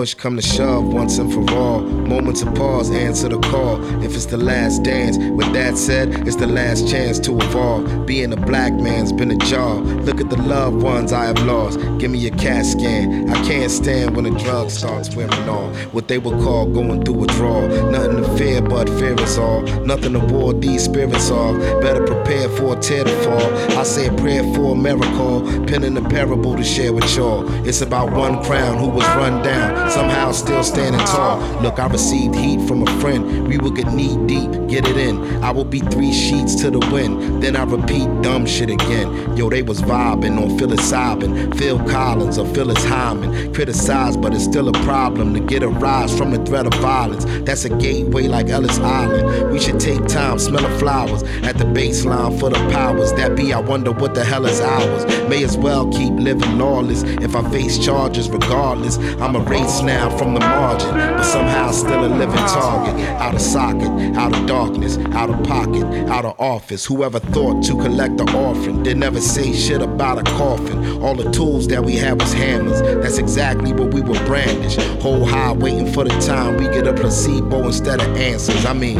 Push 0.00 0.14
come 0.14 0.34
to 0.34 0.40
shove 0.40 0.86
once 0.94 1.18
and 1.18 1.30
for 1.30 1.44
all. 1.54 1.80
Moments 1.82 2.40
of 2.40 2.54
pause, 2.54 2.90
answer 2.90 3.28
the 3.28 3.38
call. 3.38 3.76
If 4.02 4.14
it's 4.14 4.24
the 4.24 4.38
last 4.38 4.82
dance, 4.82 5.18
with 5.18 5.52
that 5.52 5.76
said, 5.76 6.26
it's 6.26 6.36
the 6.36 6.46
last 6.46 6.88
chance 6.88 7.18
to 7.18 7.38
evolve. 7.38 8.06
Being 8.06 8.32
a 8.32 8.36
black 8.36 8.72
man's 8.72 9.12
been 9.12 9.30
a 9.30 9.36
job. 9.36 9.84
Look 10.06 10.18
at 10.18 10.30
the 10.30 10.40
loved 10.40 10.82
ones 10.82 11.12
I 11.12 11.26
have 11.26 11.42
lost. 11.42 11.78
Give 11.98 12.10
me 12.10 12.26
a 12.26 12.30
CAT 12.30 12.64
scan. 12.64 13.28
I 13.28 13.34
can't 13.46 13.70
stand 13.70 14.16
when 14.16 14.24
the 14.24 14.30
drug 14.38 14.70
starts 14.70 15.14
wearing 15.14 15.48
off. 15.50 15.76
What 15.92 16.08
they 16.08 16.16
would 16.16 16.40
call 16.44 16.64
going 16.64 17.04
through 17.04 17.24
a 17.24 17.26
draw. 17.26 17.60
Nothing 17.90 18.22
to 18.22 18.38
fear 18.38 18.62
but 18.62 18.88
fear 18.88 19.20
is 19.20 19.36
all. 19.36 19.60
Nothing 19.84 20.14
to 20.14 20.20
ward 20.20 20.62
these 20.62 20.84
spirits 20.84 21.30
off. 21.30 21.58
Better 21.82 22.06
prepare 22.06 22.48
for 22.48 22.74
a 22.74 22.80
tear 22.80 23.04
to 23.04 23.16
fall. 23.24 23.78
I 23.78 23.82
say 23.82 24.06
a 24.06 24.12
prayer 24.14 24.44
for 24.54 24.72
a 24.72 24.74
miracle. 24.74 25.42
Penning 25.66 25.98
a 25.98 26.08
parable 26.08 26.56
to 26.56 26.64
share 26.64 26.94
with 26.94 27.14
y'all. 27.14 27.44
It's 27.68 27.82
about 27.82 28.12
one 28.12 28.42
crown 28.44 28.78
who 28.78 28.88
was 28.88 29.06
run 29.08 29.42
down. 29.42 29.89
Somehow 29.90 30.30
still 30.32 30.62
standing 30.62 31.00
tall. 31.00 31.40
Look, 31.62 31.78
I 31.78 31.86
received 31.88 32.36
heat 32.36 32.66
from 32.68 32.86
a 32.86 33.00
friend. 33.00 33.48
We 33.48 33.58
will 33.58 33.72
get 33.72 33.92
knee 33.92 34.16
deep, 34.26 34.50
get 34.68 34.86
it 34.88 34.96
in. 34.96 35.42
I 35.42 35.50
will 35.50 35.64
be 35.64 35.80
three 35.80 36.12
sheets 36.12 36.54
to 36.62 36.70
the 36.70 36.78
wind. 36.92 37.42
Then 37.42 37.56
I 37.56 37.64
repeat 37.64 38.06
dumb 38.22 38.46
shit 38.46 38.70
again. 38.70 39.36
Yo, 39.36 39.50
they 39.50 39.62
was 39.62 39.82
vibing 39.82 40.40
on 40.40 40.56
psilocybin. 40.56 41.56
Phil 41.58 41.78
Collins 41.88 42.38
or 42.38 42.46
Phyllis 42.54 42.84
Hyman. 42.84 43.52
Criticized, 43.52 44.22
but 44.22 44.32
it's 44.32 44.44
still 44.44 44.68
a 44.68 44.72
problem 44.84 45.34
to 45.34 45.40
get 45.40 45.62
a 45.62 45.68
rise 45.68 46.16
from 46.16 46.30
the 46.30 46.38
threat 46.44 46.66
of 46.66 46.74
violence. 46.80 47.24
That's 47.44 47.64
a 47.64 47.70
gateway 47.70 48.28
like 48.28 48.48
Ellis 48.48 48.78
Island. 48.78 49.52
We 49.52 49.58
should 49.58 49.80
take 49.80 50.06
time, 50.06 50.38
smell 50.38 50.62
the 50.62 50.78
flowers 50.78 51.22
at 51.42 51.58
the 51.58 51.64
baseline 51.64 52.38
for 52.38 52.48
the 52.48 52.60
powers 52.70 53.12
that 53.14 53.34
be. 53.36 53.52
I 53.52 53.58
wonder 53.60 53.90
what 53.90 54.14
the 54.14 54.24
hell 54.24 54.46
is 54.46 54.60
ours. 54.60 55.04
May 55.28 55.42
as 55.42 55.56
well 55.56 55.90
keep 55.90 56.12
living 56.12 56.58
lawless 56.58 57.02
if 57.02 57.34
I 57.34 57.48
face 57.50 57.78
charges 57.84 58.30
regardless. 58.30 58.98
I'm 59.20 59.34
a 59.34 59.40
now 59.82 60.16
from 60.16 60.34
the 60.34 60.40
margin, 60.40 60.90
but 60.90 61.22
somehow 61.22 61.70
still 61.70 62.04
a 62.04 62.08
living 62.08 62.36
target. 62.36 62.94
Out 63.20 63.34
of 63.34 63.40
socket, 63.40 64.16
out 64.16 64.36
of 64.36 64.46
darkness, 64.46 64.98
out 65.12 65.30
of 65.30 65.42
pocket, 65.44 65.84
out 66.08 66.24
of 66.24 66.38
office. 66.38 66.84
Whoever 66.84 67.20
thought 67.20 67.62
to 67.64 67.72
collect 67.74 68.16
the 68.16 68.30
orphan 68.36 68.82
did 68.82 68.96
never 68.96 69.20
say 69.20 69.52
shit 69.52 69.82
about 69.82 70.18
a 70.18 70.22
coffin. 70.32 71.02
All 71.02 71.14
the 71.14 71.30
tools 71.30 71.68
that 71.68 71.84
we 71.84 71.96
had 71.96 72.20
was 72.20 72.32
hammers. 72.32 72.80
That's 73.02 73.18
exactly 73.18 73.72
what 73.72 73.92
we 73.94 74.00
were 74.00 74.22
brandish. 74.26 74.76
Whole 75.00 75.24
high 75.24 75.52
waiting 75.52 75.92
for 75.92 76.04
the 76.04 76.18
time 76.20 76.56
we 76.56 76.64
get 76.64 76.86
a 76.86 76.92
placebo 76.92 77.66
instead 77.66 78.00
of 78.00 78.16
answers. 78.16 78.66
I 78.66 78.72
mean, 78.72 78.98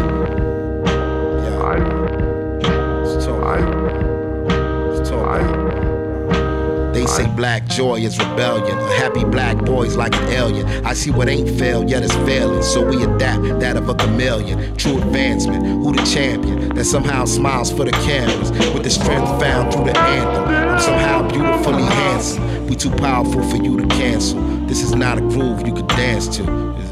say 7.10 7.26
black 7.34 7.66
joy 7.66 7.96
is 7.96 8.18
rebellion. 8.18 8.78
A 8.78 8.96
happy 8.96 9.24
black 9.24 9.58
boy's 9.64 9.96
like 9.96 10.14
an 10.14 10.28
alien. 10.28 10.66
I 10.86 10.94
see 10.94 11.10
what 11.10 11.28
ain't 11.28 11.48
failed, 11.58 11.90
yet 11.90 12.02
it's 12.02 12.14
failing. 12.14 12.62
So 12.62 12.86
we 12.86 13.02
adapt 13.02 13.42
that 13.60 13.76
of 13.76 13.88
a 13.88 13.94
chameleon. 13.94 14.76
True 14.76 14.98
advancement. 14.98 15.66
Who 15.66 15.92
the 15.92 16.02
champion 16.04 16.68
that 16.74 16.84
somehow 16.84 17.24
smiles 17.24 17.70
for 17.70 17.84
the 17.84 17.92
cameras 17.92 18.52
with 18.72 18.84
the 18.84 18.90
strength 18.90 19.28
found 19.40 19.72
through 19.72 19.84
the 19.84 19.98
anthem? 19.98 20.44
I'm 20.44 20.80
somehow 20.80 21.28
beautifully 21.28 21.82
handsome. 21.82 22.66
We 22.66 22.76
too 22.76 22.90
powerful 22.90 23.42
for 23.50 23.56
you 23.56 23.76
to 23.76 23.86
cancel. 23.88 24.40
This 24.66 24.82
is 24.82 24.94
not 24.94 25.18
a 25.18 25.20
groove 25.20 25.66
you 25.66 25.74
could 25.74 25.88
dance 25.88 26.28
to. 26.36 26.42
It's 26.78 26.90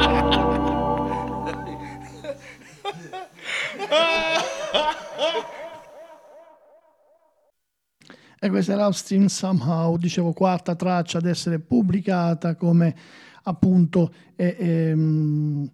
E 8.44 8.50
questa 8.50 8.74
è 8.74 8.76
l'Austin 8.76 9.30
Somehow, 9.30 9.96
dicevo 9.96 10.34
quarta 10.34 10.74
traccia 10.74 11.16
ad 11.16 11.24
essere 11.24 11.60
pubblicata 11.60 12.56
come 12.56 12.94
appunto 13.44 14.12
eh, 14.36 14.54
eh, 14.58 15.70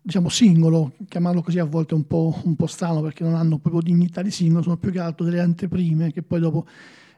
diciamo 0.00 0.28
singolo, 0.28 0.92
chiamarlo 1.08 1.42
così 1.42 1.58
a 1.58 1.64
volte 1.64 1.94
è 1.94 1.96
un 1.96 2.06
po', 2.06 2.42
un 2.44 2.54
po', 2.54 2.68
strano 2.68 3.00
perché 3.00 3.24
non 3.24 3.34
hanno 3.34 3.58
proprio 3.58 3.82
dignità 3.82 4.22
di 4.22 4.30
singolo, 4.30 4.62
sono 4.62 4.76
più 4.76 4.92
che 4.92 5.00
altro 5.00 5.24
delle 5.24 5.40
anteprime 5.40 6.12
che 6.12 6.22
poi 6.22 6.38
dopo 6.38 6.64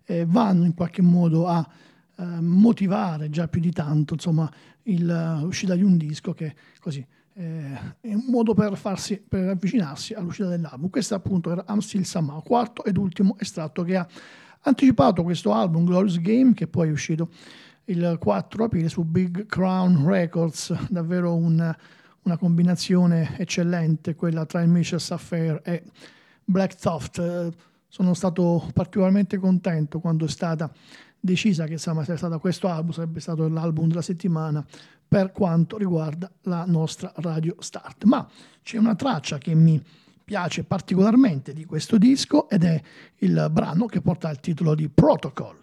eh, 0.07 0.25
vanno 0.25 0.65
in 0.65 0.73
qualche 0.73 1.03
modo 1.03 1.47
a 1.49 1.69
eh, 2.17 2.25
motivare 2.41 3.29
già 3.29 3.49
più 3.49 3.61
di 3.61 3.73
tanto 3.73 4.15
insomma 4.15 4.51
il, 4.85 5.39
l'uscita 5.43 5.75
di 5.75 5.83
un 5.83 5.99
disco 5.99 6.33
che 6.33 6.55
così 6.81 7.07
eh, 7.35 7.75
è 8.01 8.15
un 8.15 8.25
modo 8.29 8.55
per, 8.55 8.75
farsi, 8.79 9.21
per 9.21 9.51
avvicinarsi 9.51 10.15
all'uscita 10.15 10.49
dell'album. 10.49 10.89
Questo 10.89 11.15
appunto 11.15 11.51
era 11.51 11.63
I'm 11.69 11.81
Still 11.81 12.03
Somehow, 12.03 12.43
quarto 12.43 12.85
ed 12.85 12.97
ultimo 12.97 13.37
estratto 13.39 13.83
che 13.83 13.97
ha 13.97 14.09
anticipato 14.63 15.23
questo 15.23 15.53
album 15.53 15.85
Glorious 15.85 16.21
Game 16.21 16.55
che 16.55 16.67
poi 16.67 16.89
è 16.89 16.93
uscito 16.93 17.31
il 17.87 18.17
4 18.19 18.65
aprile 18.65 18.89
su 18.89 19.05
Big 19.05 19.47
Crown 19.47 20.07
Records, 20.07 20.75
davvero 20.89 21.35
un, 21.35 21.75
una 22.23 22.37
combinazione 22.37 23.37
eccellente 23.39 24.15
quella 24.15 24.47
tra 24.47 24.63
il 24.63 24.69
Michel 24.69 25.01
Affair 25.09 25.61
e 25.65 25.83
Black 26.45 26.77
Thought. 26.77 27.53
Sono 27.89 28.15
stato 28.15 28.71
particolarmente 28.73 29.37
contento 29.37 30.01
quando 30.01 30.25
è 30.25 30.29
stata 30.29 30.73
decisa 31.25 31.67
che 31.67 31.73
insomma, 31.73 32.01
sarebbe 32.01 32.19
stato 32.19 32.39
questo 32.41 32.69
album, 32.69 32.91
sarebbe 32.91 33.21
stato 33.21 33.49
l'album 33.49 33.87
della 33.89 34.03
settimana 34.03 34.65
per 35.07 35.31
quanto 35.31 35.77
riguarda 35.77 36.31
la 36.43 36.65
nostra 36.67 37.13
Radio 37.17 37.57
Start. 37.59 38.05
Ma 38.05 38.27
c'è 38.63 38.79
una 38.79 38.95
traccia 38.95 39.39
che 39.39 39.55
mi 39.55 39.81
piace 40.33 40.65
particolarmente 40.65 41.53
di 41.53 41.67
questo 41.67 41.99
disco 41.99 42.49
ed 42.49 42.65
è 42.65 42.81
il 43.19 43.49
brano 43.51 43.85
che 43.85 44.01
porta 44.01 44.31
il 44.31 44.41
titolo 44.41 44.75
di 44.75 44.89
Protocol. 44.89 45.62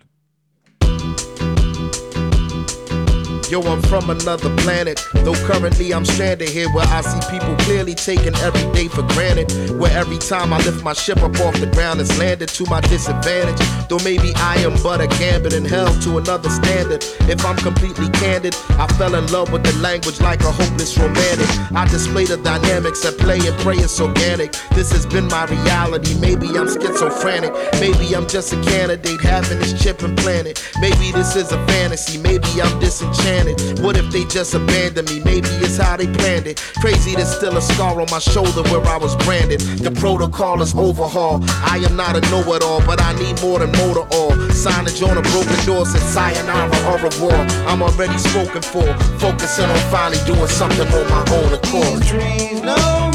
Yo, 3.49 3.59
I'm 3.63 3.81
from 3.81 4.11
another 4.11 4.55
planet. 4.57 5.03
Though 5.25 5.33
currently 5.33 5.91
I'm 5.91 6.05
stranded 6.05 6.49
here 6.49 6.69
where 6.69 6.85
I 6.85 7.01
see 7.01 7.19
people 7.31 7.55
clearly 7.65 7.95
taking 7.95 8.35
every 8.45 8.71
day 8.73 8.87
for 8.87 9.01
granted. 9.13 9.49
Where 9.79 9.91
every 9.97 10.19
time 10.19 10.53
I 10.53 10.57
lift 10.57 10.83
my 10.83 10.93
ship 10.93 11.17
up 11.23 11.33
off 11.39 11.59
the 11.59 11.65
ground, 11.65 11.99
it's 11.99 12.15
landed 12.19 12.49
to 12.49 12.69
my 12.69 12.79
disadvantage. 12.81 13.57
Though 13.89 13.97
maybe 14.03 14.33
I 14.35 14.57
am 14.57 14.77
but 14.83 15.01
a 15.01 15.07
gambit 15.07 15.53
in 15.53 15.65
hell 15.65 15.91
to 16.01 16.19
another 16.19 16.47
standard. 16.47 17.03
If 17.21 17.43
I'm 17.43 17.55
completely 17.57 18.09
candid, 18.09 18.55
I 18.77 18.85
fell 18.99 19.15
in 19.15 19.25
love 19.31 19.51
with 19.51 19.63
the 19.63 19.73
language 19.81 20.21
like 20.21 20.41
a 20.41 20.51
hopeless 20.51 20.95
romantic. 20.99 21.49
I 21.73 21.87
display 21.87 22.25
the 22.25 22.37
dynamics 22.37 23.03
at 23.03 23.17
play 23.17 23.39
and 23.39 23.57
pray 23.65 23.77
it's 23.77 23.99
organic. 23.99 24.51
This 24.75 24.91
has 24.91 25.07
been 25.07 25.25
my 25.25 25.45
reality. 25.45 26.13
Maybe 26.19 26.49
I'm 26.49 26.67
schizophrenic. 26.67 27.51
Maybe 27.81 28.15
I'm 28.15 28.27
just 28.27 28.53
a 28.53 28.61
candidate 28.61 29.21
having 29.21 29.57
this 29.57 29.73
chip 29.81 30.03
implanted. 30.03 30.61
Maybe 30.79 31.11
this 31.11 31.35
is 31.35 31.51
a 31.51 31.57
fantasy. 31.65 32.19
Maybe 32.19 32.61
I'm 32.61 32.79
disenchanted 32.79 33.38
planet. 33.39 33.79
What 33.79 33.97
if 33.97 34.11
they 34.11 34.25
just 34.25 34.53
abandon 34.53 35.05
me? 35.05 35.19
Maybe 35.23 35.47
it's 35.63 35.77
how 35.77 35.97
they 35.97 36.07
planned 36.07 36.47
it. 36.47 36.59
Crazy, 36.81 37.15
there's 37.15 37.33
still 37.33 37.55
a 37.57 37.61
scar 37.61 37.99
on 37.99 38.07
my 38.11 38.19
shoulder 38.19 38.63
where 38.69 38.85
I 38.85 38.97
was 38.97 39.15
branded. 39.25 39.61
The 39.61 39.91
protocol 39.91 40.61
is 40.61 40.73
overhaul. 40.75 41.43
I 41.43 41.81
am 41.85 41.95
not 41.95 42.15
a 42.15 42.21
know 42.31 42.43
it 42.53 42.63
all, 42.63 42.81
but 42.85 43.01
I 43.01 43.13
need 43.13 43.41
more 43.41 43.59
than 43.59 43.71
motor 43.73 44.05
oil. 44.13 44.35
Signage 44.51 45.01
on 45.07 45.17
a 45.17 45.21
broken 45.21 45.65
door 45.65 45.85
said 45.85 46.01
sayonara 46.01 46.77
or 46.91 46.99
a 46.99 47.11
war. 47.21 47.39
I'm 47.67 47.81
already 47.81 48.17
spoken 48.17 48.61
for. 48.61 48.87
Focusing 49.19 49.65
on 49.65 49.79
finally 49.91 50.19
doing 50.25 50.47
something 50.47 50.87
on 50.87 51.09
my 51.09 51.23
own 51.37 51.53
accord. 51.53 52.03
Trees 52.03 52.61
know 52.61 53.03
me. 53.03 53.08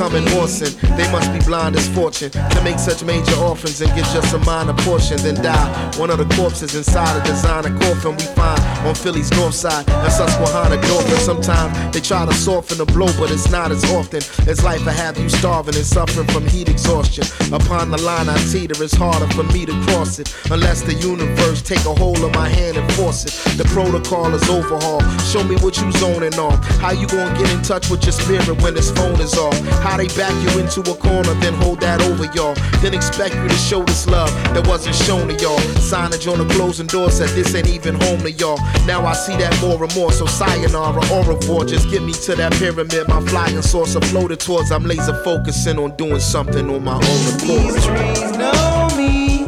It 0.00 0.32
Orson. 0.32 0.72
They 0.96 1.12
must 1.12 1.30
be 1.30 1.40
blind 1.40 1.76
as 1.76 1.86
fortune 1.90 2.30
to 2.30 2.60
make 2.64 2.78
such 2.78 3.04
major 3.04 3.36
orphans 3.36 3.82
and 3.82 3.94
get 3.94 4.06
just 4.14 4.32
a 4.32 4.38
minor 4.38 4.72
portion, 4.78 5.18
then 5.18 5.34
die. 5.34 5.98
One 5.98 6.08
of 6.08 6.16
the 6.16 6.24
corpses 6.36 6.74
inside 6.74 7.20
a 7.20 7.22
designer 7.22 7.68
coffin 7.80 8.16
we 8.16 8.24
find 8.32 8.58
on 8.88 8.94
Philly's 8.94 9.30
north 9.32 9.54
side 9.54 9.86
and 9.90 10.10
Susquehanna 10.10 10.80
Dauphin. 10.80 11.18
Sometimes 11.18 11.92
they 11.92 12.00
try 12.00 12.24
to 12.24 12.32
soften 12.32 12.78
the 12.78 12.86
blow, 12.86 13.12
but 13.18 13.30
it's 13.30 13.50
not 13.50 13.70
as 13.72 13.84
often 13.92 14.22
as 14.48 14.64
life 14.64 14.88
I 14.88 14.92
have 14.92 15.18
you 15.18 15.28
starving 15.28 15.76
and 15.76 15.84
suffering 15.84 16.26
from 16.28 16.48
heat 16.48 16.70
exhaustion. 16.70 17.24
Upon 17.52 17.90
the 17.90 18.00
line 18.00 18.30
I 18.30 18.38
teeter, 18.50 18.82
it's 18.82 18.94
harder 18.94 19.28
for 19.34 19.44
me 19.52 19.66
to 19.66 19.72
cross 19.84 20.18
it 20.18 20.34
unless 20.50 20.80
the 20.80 20.94
universe 20.94 21.60
take 21.60 21.84
a 21.84 21.94
hold 21.94 22.24
of 22.24 22.32
my 22.34 22.48
hand 22.48 22.78
and 22.78 22.90
force 22.94 23.26
it. 23.26 23.58
The 23.58 23.64
protocol 23.64 24.32
is 24.32 24.48
overhauled. 24.48 25.04
Show 25.28 25.44
me 25.44 25.56
what 25.56 25.76
you 25.76 25.92
zoning 25.92 26.38
on. 26.38 26.56
How 26.80 26.92
you 26.92 27.06
gonna 27.06 27.38
get 27.38 27.50
in 27.52 27.60
touch 27.60 27.90
with 27.90 28.02
your 28.04 28.12
spirit 28.12 28.62
when 28.62 28.72
this 28.72 28.90
phone 28.92 29.20
is 29.20 29.36
off? 29.36 29.60
How 29.84 29.89
they 29.96 30.08
back 30.08 30.34
you 30.42 30.60
into 30.60 30.80
a 30.80 30.94
corner, 30.96 31.34
then 31.40 31.54
hold 31.54 31.80
that 31.80 32.00
over 32.02 32.26
y'all. 32.34 32.54
Then 32.80 32.94
expect 32.94 33.34
you 33.34 33.48
to 33.48 33.54
show 33.54 33.82
this 33.82 34.06
love 34.06 34.32
that 34.54 34.66
wasn't 34.66 34.96
shown 34.96 35.28
to 35.28 35.34
y'all. 35.34 35.58
Signage 35.80 36.30
on 36.30 36.46
the 36.46 36.54
closing 36.54 36.86
door 36.86 37.10
said 37.10 37.28
this 37.30 37.54
ain't 37.54 37.68
even 37.68 37.94
home 38.00 38.20
to 38.20 38.30
y'all. 38.30 38.58
Now 38.86 39.04
I 39.04 39.12
see 39.12 39.36
that 39.36 39.58
more 39.60 39.82
and 39.82 39.94
more, 39.94 40.12
so 40.12 40.26
sayonara, 40.26 41.02
au 41.10 41.22
revoir. 41.24 41.64
Just 41.64 41.90
get 41.90 42.02
me 42.02 42.12
to 42.12 42.36
that 42.36 42.52
pyramid, 42.54 43.08
my 43.08 43.20
flying 43.26 43.62
saucer 43.62 44.00
floated 44.00 44.40
towards. 44.40 44.70
I'm 44.70 44.84
laser 44.84 45.14
focusing 45.24 45.78
on 45.78 45.96
doing 45.96 46.20
something 46.20 46.68
on 46.70 46.84
my 46.84 46.94
own 46.94 47.00
accord. 47.00 47.40
These 47.40 47.86
trees 47.86 48.32
know 48.36 48.88
me, 48.96 49.39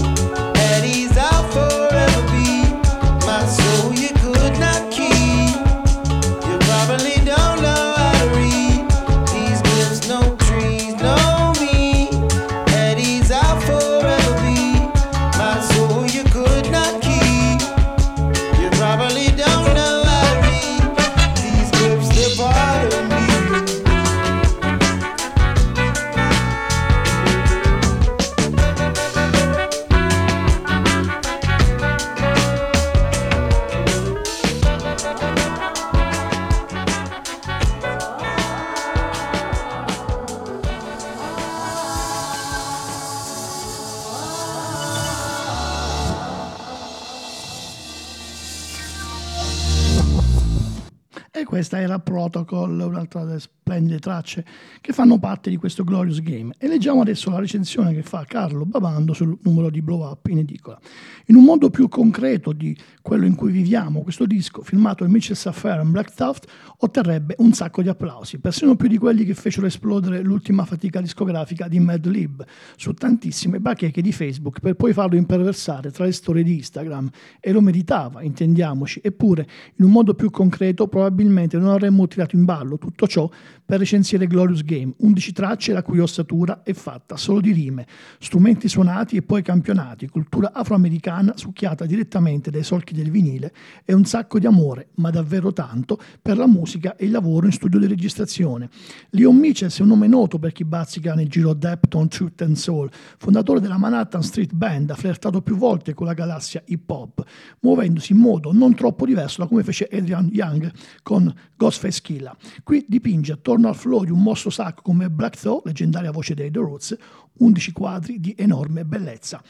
era 51.92 51.98
Protocol, 51.98 52.80
un'altra 52.80 53.24
delle 53.24 53.40
splendide 53.72 53.98
tracce 53.98 54.44
che 54.80 54.92
fanno 54.92 55.18
parte 55.18 55.48
di 55.48 55.56
questo 55.56 55.84
Glorious 55.84 56.20
Game. 56.20 56.54
E 56.58 56.68
leggiamo 56.68 57.00
adesso 57.00 57.30
la 57.30 57.38
recensione 57.38 57.94
che 57.94 58.02
fa 58.02 58.24
Carlo 58.26 58.66
Babando 58.66 59.12
sul 59.14 59.36
numero 59.42 59.70
di 59.70 59.80
Blow 59.80 60.02
Up 60.02 60.26
in 60.26 60.38
edicola. 60.38 60.78
In 61.26 61.36
un 61.36 61.44
modo 61.44 61.70
più 61.70 61.88
concreto 61.88 62.52
di 62.52 62.76
quello 63.00 63.24
in 63.24 63.34
cui 63.34 63.50
viviamo, 63.50 64.02
questo 64.02 64.26
disco, 64.26 64.62
firmato 64.62 65.04
da 65.04 65.10
Mitchell 65.10 65.36
Safar 65.36 65.80
e 65.80 65.84
Black 65.84 66.14
Tuft, 66.14 66.46
otterrebbe 66.78 67.36
un 67.38 67.52
sacco 67.52 67.80
di 67.82 67.88
applausi, 67.88 68.38
persino 68.38 68.76
più 68.76 68.88
di 68.88 68.98
quelli 68.98 69.24
che 69.24 69.34
fecero 69.34 69.66
esplodere 69.66 70.20
l'ultima 70.20 70.64
fatica 70.64 71.00
discografica 71.00 71.68
di 71.68 71.80
Mad 71.80 72.06
Lib 72.06 72.44
su 72.76 72.92
tantissime 72.92 73.60
bacheche 73.60 74.02
di 74.02 74.12
Facebook 74.12 74.60
per 74.60 74.74
poi 74.74 74.92
farlo 74.92 75.16
imperversare 75.16 75.90
tra 75.90 76.04
le 76.04 76.12
storie 76.12 76.42
di 76.42 76.56
Instagram. 76.56 77.08
E 77.40 77.52
lo 77.52 77.60
meritava, 77.60 78.22
intendiamoci. 78.22 79.00
Eppure, 79.02 79.46
in 79.76 79.84
un 79.84 79.92
modo 79.92 80.14
più 80.14 80.30
concreto, 80.30 80.88
probabilmente 80.88 81.56
non 81.56 81.68
avremmo 81.68 82.06
tirato 82.06 82.36
in 82.36 82.44
ballo 82.44 82.78
tutto 82.78 83.06
ciò 83.06 83.30
per 83.64 83.78
recensire 83.78 84.26
Glorious 84.26 84.64
Game, 84.64 84.92
11 84.98 85.32
tracce 85.32 85.72
la 85.72 85.82
cui 85.82 85.98
ossatura 85.98 86.62
è 86.62 86.72
fatta 86.72 87.16
solo 87.16 87.40
di 87.40 87.52
rime, 87.52 87.86
strumenti 88.18 88.68
suonati 88.68 89.16
e 89.16 89.22
poi 89.22 89.42
campionati, 89.42 90.08
cultura 90.08 90.52
afroamericana 90.52 91.36
succhiata 91.36 91.86
direttamente 91.86 92.50
dai 92.50 92.64
solchi 92.64 92.92
del 92.92 93.10
vinile 93.10 93.52
e 93.84 93.94
un 93.94 94.04
sacco 94.04 94.38
di 94.38 94.46
amore, 94.46 94.88
ma 94.96 95.10
davvero 95.10 95.52
tanto, 95.52 95.98
per 96.20 96.36
la 96.36 96.46
musica 96.46 96.96
e 96.96 97.06
il 97.06 97.10
lavoro 97.10 97.46
in 97.46 97.52
studio 97.52 97.78
di 97.78 97.86
registrazione. 97.86 98.68
Leon 99.10 99.36
Michels 99.36 99.78
è 99.78 99.82
un 99.82 99.88
nome 99.88 100.06
noto 100.06 100.38
per 100.38 100.52
chi 100.52 100.64
bazzica 100.64 101.14
nel 101.14 101.28
giro 101.28 101.54
Depton, 101.54 102.08
Truth 102.08 102.42
and 102.42 102.56
Soul, 102.56 102.90
fondatore 103.18 103.60
della 103.60 103.78
Manhattan 103.78 104.22
Street 104.22 104.52
Band, 104.52 104.90
ha 104.90 104.94
flirtato 104.94 105.40
più 105.40 105.56
volte 105.56 105.94
con 105.94 106.06
la 106.06 106.14
galassia 106.14 106.62
hip 106.66 106.90
hop, 106.90 107.24
muovendosi 107.60 108.12
in 108.12 108.18
modo 108.18 108.52
non 108.52 108.74
troppo 108.74 109.06
diverso 109.06 109.40
da 109.40 109.48
come 109.48 109.62
fece 109.62 109.88
Adrian 109.90 110.28
Young 110.32 110.70
con 111.02 111.32
Ghostface 111.56 112.00
Killa. 112.02 112.36
Qui 112.62 112.84
dipinge 112.88 113.32
attorno 113.32 113.51
al 113.68 113.74
flow 113.76 114.04
di 114.04 114.10
un 114.10 114.22
mostro 114.22 114.50
sacro 114.50 114.82
come 114.82 115.10
Black 115.10 115.38
Thought, 115.38 115.66
leggendaria 115.66 116.10
voce 116.10 116.34
dei 116.34 116.50
The 116.50 116.58
Roots, 116.58 116.96
11 117.42 117.72
quadri 117.72 118.20
di 118.20 118.34
enorme 118.38 118.84
bellezza. 118.84 119.42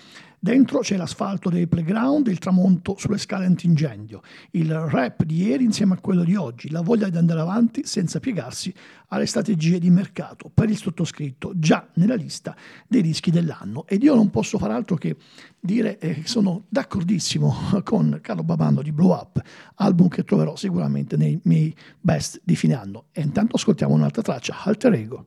Dentro 0.45 0.81
c'è 0.81 0.97
l'asfalto 0.97 1.51
dei 1.51 1.69
playground 1.69 2.27
il 2.27 2.39
tramonto 2.39 2.97
sulle 2.99 3.19
scale 3.19 3.45
antincendio, 3.45 4.23
il 4.53 4.75
rap 4.75 5.23
di 5.23 5.47
ieri 5.47 5.63
insieme 5.63 5.95
a 5.95 6.01
quello 6.01 6.25
di 6.25 6.35
oggi, 6.35 6.69
la 6.69 6.81
voglia 6.81 7.09
di 7.09 7.17
andare 7.17 7.39
avanti 7.39 7.83
senza 7.85 8.19
piegarsi 8.19 8.75
alle 9.09 9.27
strategie 9.27 9.79
di 9.79 9.89
mercato, 9.89 10.51
per 10.53 10.69
il 10.69 10.77
sottoscritto 10.77 11.53
già 11.55 11.87
nella 11.95 12.17
lista 12.17 12.57
dei 12.89 13.03
dischi 13.03 13.31
dell'anno. 13.31 13.87
Ed 13.87 14.03
io 14.03 14.17
non 14.17 14.31
posso 14.31 14.59
far 14.59 14.73
altro 14.73 14.97
che 14.97 15.17
dire 15.61 15.99
eh, 15.99 16.15
che 16.15 16.27
sono 16.27 16.65
d'accordissimo 16.69 17.55
con 17.85 18.19
Carlo 18.21 18.43
Babando 18.43 18.83
di 18.83 18.91
Blow 18.91 19.13
Up, 19.13 19.41
album 19.77 20.09
che 20.09 20.25
troverò 20.25 20.57
sicuramente 20.57 21.17
nei 21.17 21.39
miei 21.45 21.73
best 22.01 22.41
di 22.43 22.57
fine 22.57 22.75
anno. 22.75 23.05
E 23.13 23.21
intanto 23.21 23.55
ascoltiamo 23.55 23.95
un'altra 23.95 24.23
traccia, 24.23 24.57
Alter 24.65 24.93
Ego. 24.95 25.27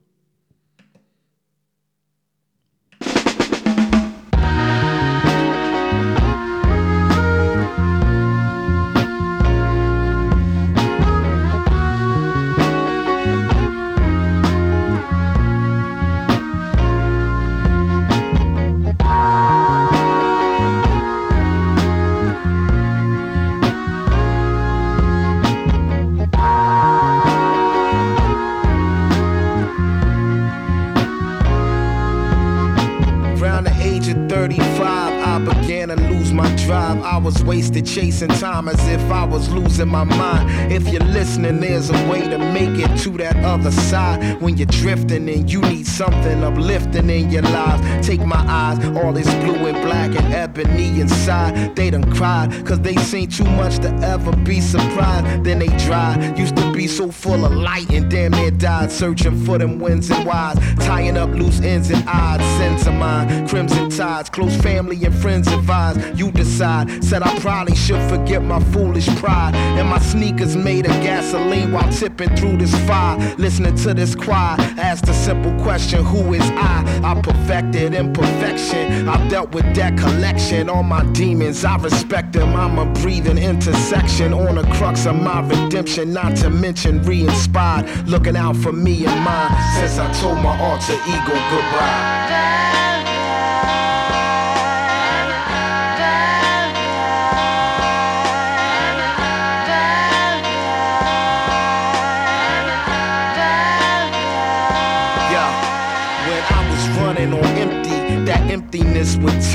Age 34.08 34.16
of 34.16 34.30
35, 34.30 34.78
I 34.78 35.40
began 35.40 35.90
to 35.90 35.96
lose 35.96 36.34
my 36.34 36.54
drive. 36.56 37.02
I 37.02 37.18
was 37.18 37.44
wasted 37.44 37.86
chasing 37.86 38.30
time 38.30 38.68
as 38.68 38.88
if 38.88 39.02
I 39.12 39.26
was 39.26 39.50
losing 39.50 39.88
my 39.88 40.04
mind. 40.04 40.72
If 40.72 40.88
you're 40.90 41.04
listening, 41.04 41.60
there's 41.60 41.90
a 41.90 42.10
way 42.10 42.22
to 42.22 42.38
make 42.38 42.78
it 42.78 42.98
to 43.02 43.12
that 43.18 43.36
other 43.38 43.72
side. 43.72 44.42
When 44.42 44.58
you're 44.58 44.68
drifting 44.68 45.30
and 45.30 45.52
you 45.52 45.62
need 45.62 45.88
something 45.88 46.44
uplifting 46.44 47.10
in 47.10 47.30
your 47.30 47.44
lives. 47.44 48.08
Take 48.08 48.22
my 48.26 48.44
eyes, 48.48 48.84
all 48.98 49.14
this 49.14 49.32
blue 49.36 49.68
and 49.68 49.82
black 49.86 50.10
and 50.16 50.34
ebony 50.34 51.00
inside. 51.00 51.76
They 51.76 51.90
done 51.90 52.12
cried, 52.14 52.66
cause 52.66 52.80
they 52.80 52.96
seen 52.98 53.30
too 53.30 53.46
much 53.46 53.80
to 53.80 53.90
ever 54.04 54.36
be 54.38 54.62
surprised. 54.62 55.44
Then 55.44 55.60
they 55.60 55.70
dry. 55.86 56.34
Used 56.36 56.55
be 56.76 56.88
so 56.88 57.10
full 57.10 57.46
of 57.46 57.54
light 57.54 57.90
and 57.90 58.12
damn 58.12 58.32
near 58.32 58.52
died. 58.52 58.92
Searching 58.92 59.44
for 59.46 59.58
them 59.58 59.80
wins 59.80 60.10
and 60.12 60.26
whys. 60.28 60.58
Tying 60.86 61.18
up 61.18 61.30
loose 61.30 61.62
ends 61.62 61.90
and 61.90 62.04
odds. 62.08 62.44
Sins 62.58 62.86
of 62.88 62.94
mine, 62.96 63.48
crimson 63.48 63.90
tides. 63.90 64.30
Close 64.30 64.56
family 64.58 65.04
and 65.06 65.16
friends 65.16 65.48
advise. 65.48 65.98
You 66.20 66.32
decide. 66.32 67.04
Said 67.04 67.24
I 67.24 67.40
probably 67.40 67.76
should 67.76 68.02
forget 68.10 68.44
my 68.44 68.60
foolish 68.72 69.08
pride. 69.16 69.56
And 69.56 69.90
my 69.90 70.00
sneakers 70.00 70.56
made 70.56 70.86
of 70.86 70.92
gasoline 71.02 71.72
while 71.72 71.90
tipping 71.92 72.36
through 72.36 72.58
this 72.58 72.76
fire. 72.86 73.18
Listening 73.38 73.76
to 73.78 73.94
this 73.94 74.14
choir. 74.16 74.58
Asked 74.78 75.08
a 75.08 75.14
simple 75.14 75.54
question 75.64 76.04
Who 76.04 76.34
is 76.34 76.44
I? 76.44 77.02
I 77.04 77.22
perfected 77.22 77.94
imperfection. 77.94 79.08
I've 79.08 79.30
dealt 79.30 79.52
with 79.52 79.74
that 79.76 79.98
collection. 79.98 80.70
All 80.70 80.84
my 80.84 81.06
demons, 81.14 81.64
I 81.64 81.78
respect 81.78 82.34
them. 82.34 82.56
I'm 82.56 82.78
a 82.78 82.86
breathing 83.02 83.38
intersection. 83.38 84.34
On 84.34 84.56
the 84.56 84.64
crux 84.74 85.06
of 85.06 85.16
my 85.16 85.40
redemption. 85.42 86.12
Not 86.12 86.36
to 86.38 86.50
mention 86.66 87.00
re 87.04 87.22
inspired. 87.22 87.86
Looking 88.08 88.36
out 88.36 88.56
for 88.56 88.72
me 88.72 89.06
and 89.06 89.22
mine. 89.24 89.56
Since 89.78 90.00
I 90.00 90.12
told 90.20 90.40
my 90.40 90.58
alter 90.60 90.94
ego 90.94 91.36
goodbye. 91.52 92.85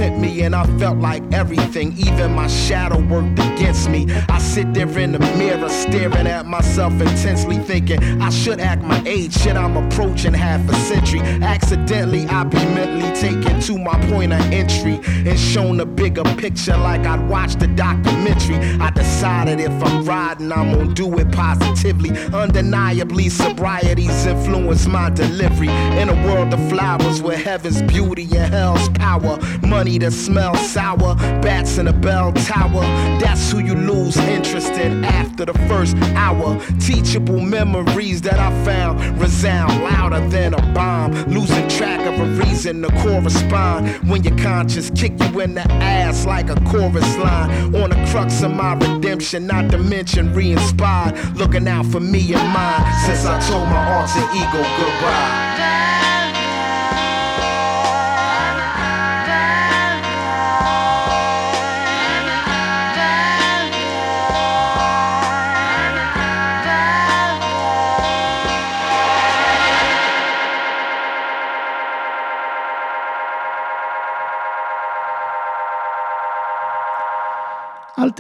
Tempt 0.00 0.18
me, 0.18 0.40
and 0.44 0.54
I 0.56 0.64
felt 0.78 0.96
like 0.96 1.22
everything, 1.30 1.92
even 1.98 2.32
my 2.32 2.46
shadow 2.46 2.98
worked 3.08 3.38
against 3.38 3.90
me. 3.90 4.06
I 4.30 4.38
sit 4.38 4.72
there 4.72 4.98
in 4.98 5.12
the 5.12 5.18
mirror, 5.36 5.68
staring 5.68 6.26
at 6.26 6.46
myself 6.46 6.94
intensely, 6.94 7.58
thinking 7.58 8.00
I 8.22 8.30
should 8.30 8.60
act 8.60 8.82
my 8.82 9.02
age. 9.04 9.34
Shit, 9.34 9.56
I'm 9.56 9.76
approaching 9.76 10.32
half 10.32 10.66
a 10.70 10.74
century. 10.74 11.20
Accidentally, 11.20 12.24
I 12.26 12.44
be 12.44 12.56
mentally 12.56 13.12
taken 13.14 13.60
to 13.60 13.78
my 13.78 13.98
point 14.08 14.32
of 14.32 14.40
entry 14.50 15.00
and 15.04 15.38
shown 15.38 15.78
a 15.80 15.84
bigger 15.84 16.24
picture 16.38 16.78
like 16.78 17.02
I'd 17.02 17.28
watched 17.28 17.62
a 17.62 17.66
documentary. 17.66 18.56
I 18.80 18.88
decided 18.90 19.60
if 19.60 19.84
I'm 19.84 20.02
riding, 20.04 20.50
I'm 20.50 20.72
gonna 20.72 20.94
do 20.94 21.18
it 21.18 21.30
positively. 21.30 22.10
Undeniably, 22.32 23.28
sobriety's 23.28 24.24
influenced 24.24 24.88
my 24.88 25.10
delivery. 25.10 25.68
In 26.00 26.08
a 26.08 26.16
world 26.26 26.54
of 26.54 26.68
flowers 26.70 27.20
where 27.20 27.36
heaven's 27.36 27.82
beauty 27.82 28.24
and 28.34 28.54
hell's 28.54 28.88
power, 28.90 29.38
money 29.60 29.89
that 29.98 30.12
smells 30.12 30.61
sour, 30.70 31.14
bats 31.42 31.79
in 31.79 31.88
a 31.88 31.92
bell 31.92 32.33
tower. 32.33 32.83
That's 33.20 33.50
who 33.50 33.59
you 33.59 33.74
lose 33.74 34.16
interest 34.16 34.72
in 34.72 35.05
after 35.05 35.44
the 35.44 35.55
first 35.68 35.96
hour. 36.14 36.61
Teachable 36.81 37.40
memories 37.40 38.20
that 38.22 38.38
I 38.38 38.50
found 38.64 39.00
resound 39.20 39.83
louder 39.83 40.26
than 40.29 40.55
a 40.55 40.62
bomb. 40.72 41.12
Losing 41.24 41.68
track 41.68 42.00
of 42.07 42.20
a 42.20 42.26
reason 42.44 42.83
to 42.83 42.88
correspond 43.03 43.88
when 44.09 44.22
your 44.22 44.37
conscience 44.38 44.90
kick 44.90 45.12
you 45.20 45.40
in 45.40 45.55
the 45.55 45.72
ass 45.72 46.26
like 46.26 46.50
a 46.50 46.61
chorus 46.70 47.16
line. 47.16 47.74
On 47.74 47.90
the 47.90 48.09
crux 48.11 48.42
of 48.42 48.53
my 48.53 48.74
redemption, 48.74 49.46
not 49.46 49.70
to 49.70 49.79
mention 49.79 50.33
re-inspired. 50.35 51.37
Looking 51.37 51.66
out 51.68 51.87
for 51.87 52.00
me 52.00 52.35
and 52.35 52.48
mine 52.53 52.92
since 53.07 53.24
I 53.24 53.38
told 53.48 53.66
my 53.68 53.96
alter 53.96 54.20
ego 54.35 54.62
goodbye. 54.79 55.80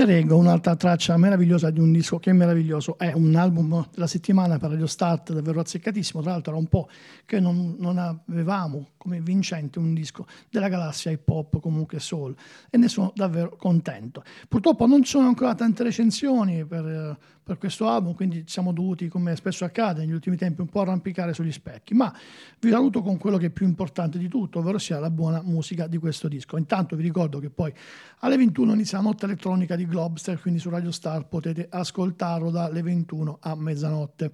Alter 0.00 0.16
Ego, 0.16 0.38
un'altra 0.38 0.76
traccia 0.76 1.14
meravigliosa 1.18 1.68
di 1.68 1.78
un 1.78 1.92
disco 1.92 2.18
che 2.18 2.30
è 2.30 2.32
meraviglioso, 2.32 2.96
è 2.96 3.12
un 3.12 3.34
album 3.34 3.86
della 3.92 4.06
settimana 4.06 4.56
per 4.56 4.70
Radio 4.70 4.86
Start 4.86 5.34
davvero 5.34 5.60
azzeccatissimo, 5.60 6.22
tra 6.22 6.30
l'altro 6.30 6.52
era 6.52 6.60
un 6.60 6.68
po' 6.68 6.88
che 7.26 7.38
non, 7.38 7.76
non 7.78 7.98
avevamo 7.98 8.92
come 8.96 9.20
vincente 9.20 9.78
un 9.78 9.92
disco 9.92 10.26
della 10.48 10.68
galassia 10.68 11.10
hip 11.10 11.28
hop 11.28 11.60
comunque 11.60 12.00
soul 12.00 12.34
e 12.70 12.78
ne 12.78 12.88
sono 12.88 13.12
davvero 13.14 13.56
contento. 13.56 14.22
Purtroppo 14.48 14.86
non 14.86 15.02
ci 15.02 15.10
sono 15.10 15.26
ancora 15.26 15.54
tante 15.54 15.82
recensioni 15.82 16.64
per, 16.64 17.18
per 17.42 17.58
questo 17.58 17.88
album, 17.88 18.14
quindi 18.14 18.44
siamo 18.46 18.72
dovuti, 18.72 19.08
come 19.08 19.34
spesso 19.36 19.64
accade 19.64 20.00
negli 20.00 20.12
ultimi 20.12 20.36
tempi, 20.36 20.60
un 20.60 20.68
po' 20.68 20.82
arrampicare 20.82 21.34
sugli 21.34 21.50
specchi, 21.50 21.94
ma 21.94 22.14
vi 22.60 22.70
saluto 22.70 23.02
con 23.02 23.18
quello 23.18 23.38
che 23.38 23.46
è 23.46 23.50
più 23.50 23.66
importante 23.66 24.18
di 24.18 24.28
tutto, 24.28 24.60
ovvero 24.60 24.78
sia 24.78 25.00
la 25.00 25.10
buona 25.10 25.42
musica 25.42 25.86
di 25.86 25.98
questo 25.98 26.28
disco. 26.28 26.56
Intanto 26.56 26.94
vi 26.94 27.02
ricordo 27.02 27.38
che 27.38 27.50
poi 27.50 27.72
alle 28.20 28.36
21 28.36 28.74
inizia 28.74 28.98
la 28.98 29.04
notte 29.04 29.24
elettronica 29.24 29.76
di 29.76 29.84
Globster, 29.90 30.40
quindi 30.40 30.58
su 30.58 30.70
Radio 30.70 30.90
Star 30.90 31.28
potete 31.28 31.66
ascoltarlo 31.68 32.50
dalle 32.50 32.80
21 32.80 33.38
a 33.42 33.54
mezzanotte. 33.54 34.30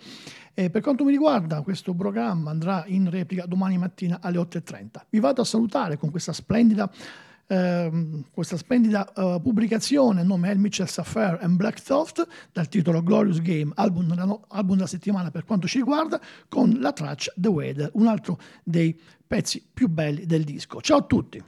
E 0.55 0.71
per 0.71 0.83
quanto 0.83 1.03
mi 1.03 1.11
riguarda, 1.11 1.63
questo 1.63 1.95
programma 1.95 2.51
andrà 2.51 2.85
in 2.87 3.11
replica 3.11 3.47
domani 3.47 3.79
mattina 3.79 4.19
alle 4.21 4.39
8.30. 4.39 5.07
Vi 5.11 5.19
vado 5.19 5.41
a 5.41 5.45
salutare 5.45 5.97
con 5.97 6.11
questa 6.11 6.33
splendida 6.33 6.89
Uh, 7.49 8.25
questa 8.33 8.57
splendida 8.57 9.09
uh, 9.15 9.41
pubblicazione, 9.41 10.25
nome 10.25 10.51
è 10.51 10.55
Mitchell 10.57 10.89
Affair 10.97 11.39
and 11.41 11.55
Black 11.55 11.81
Thought, 11.81 12.27
dal 12.51 12.69
titolo 12.69 13.05
Glorious 13.05 13.41
Game, 13.41 13.71
album 13.77 14.09
della, 14.09 14.25
no, 14.25 14.43
album 14.49 14.75
della, 14.75 14.89
settimana 14.89 15.31
per 15.31 15.45
quanto 15.45 15.69
ci 15.69 15.79
riguarda, 15.79 16.21
con 16.49 16.79
la 16.81 16.93
traccia 16.93 17.33
The 17.37 17.47
Weather, 17.47 17.91
un 17.93 18.09
altro 18.09 18.41
dei 18.65 19.01
pezzi 19.25 19.65
più 19.73 19.89
belli 19.89 20.27
del 20.27 20.43
disco. 20.43 20.81
Ciao 20.81 20.99
a 20.99 21.03
tutti! 21.03 21.45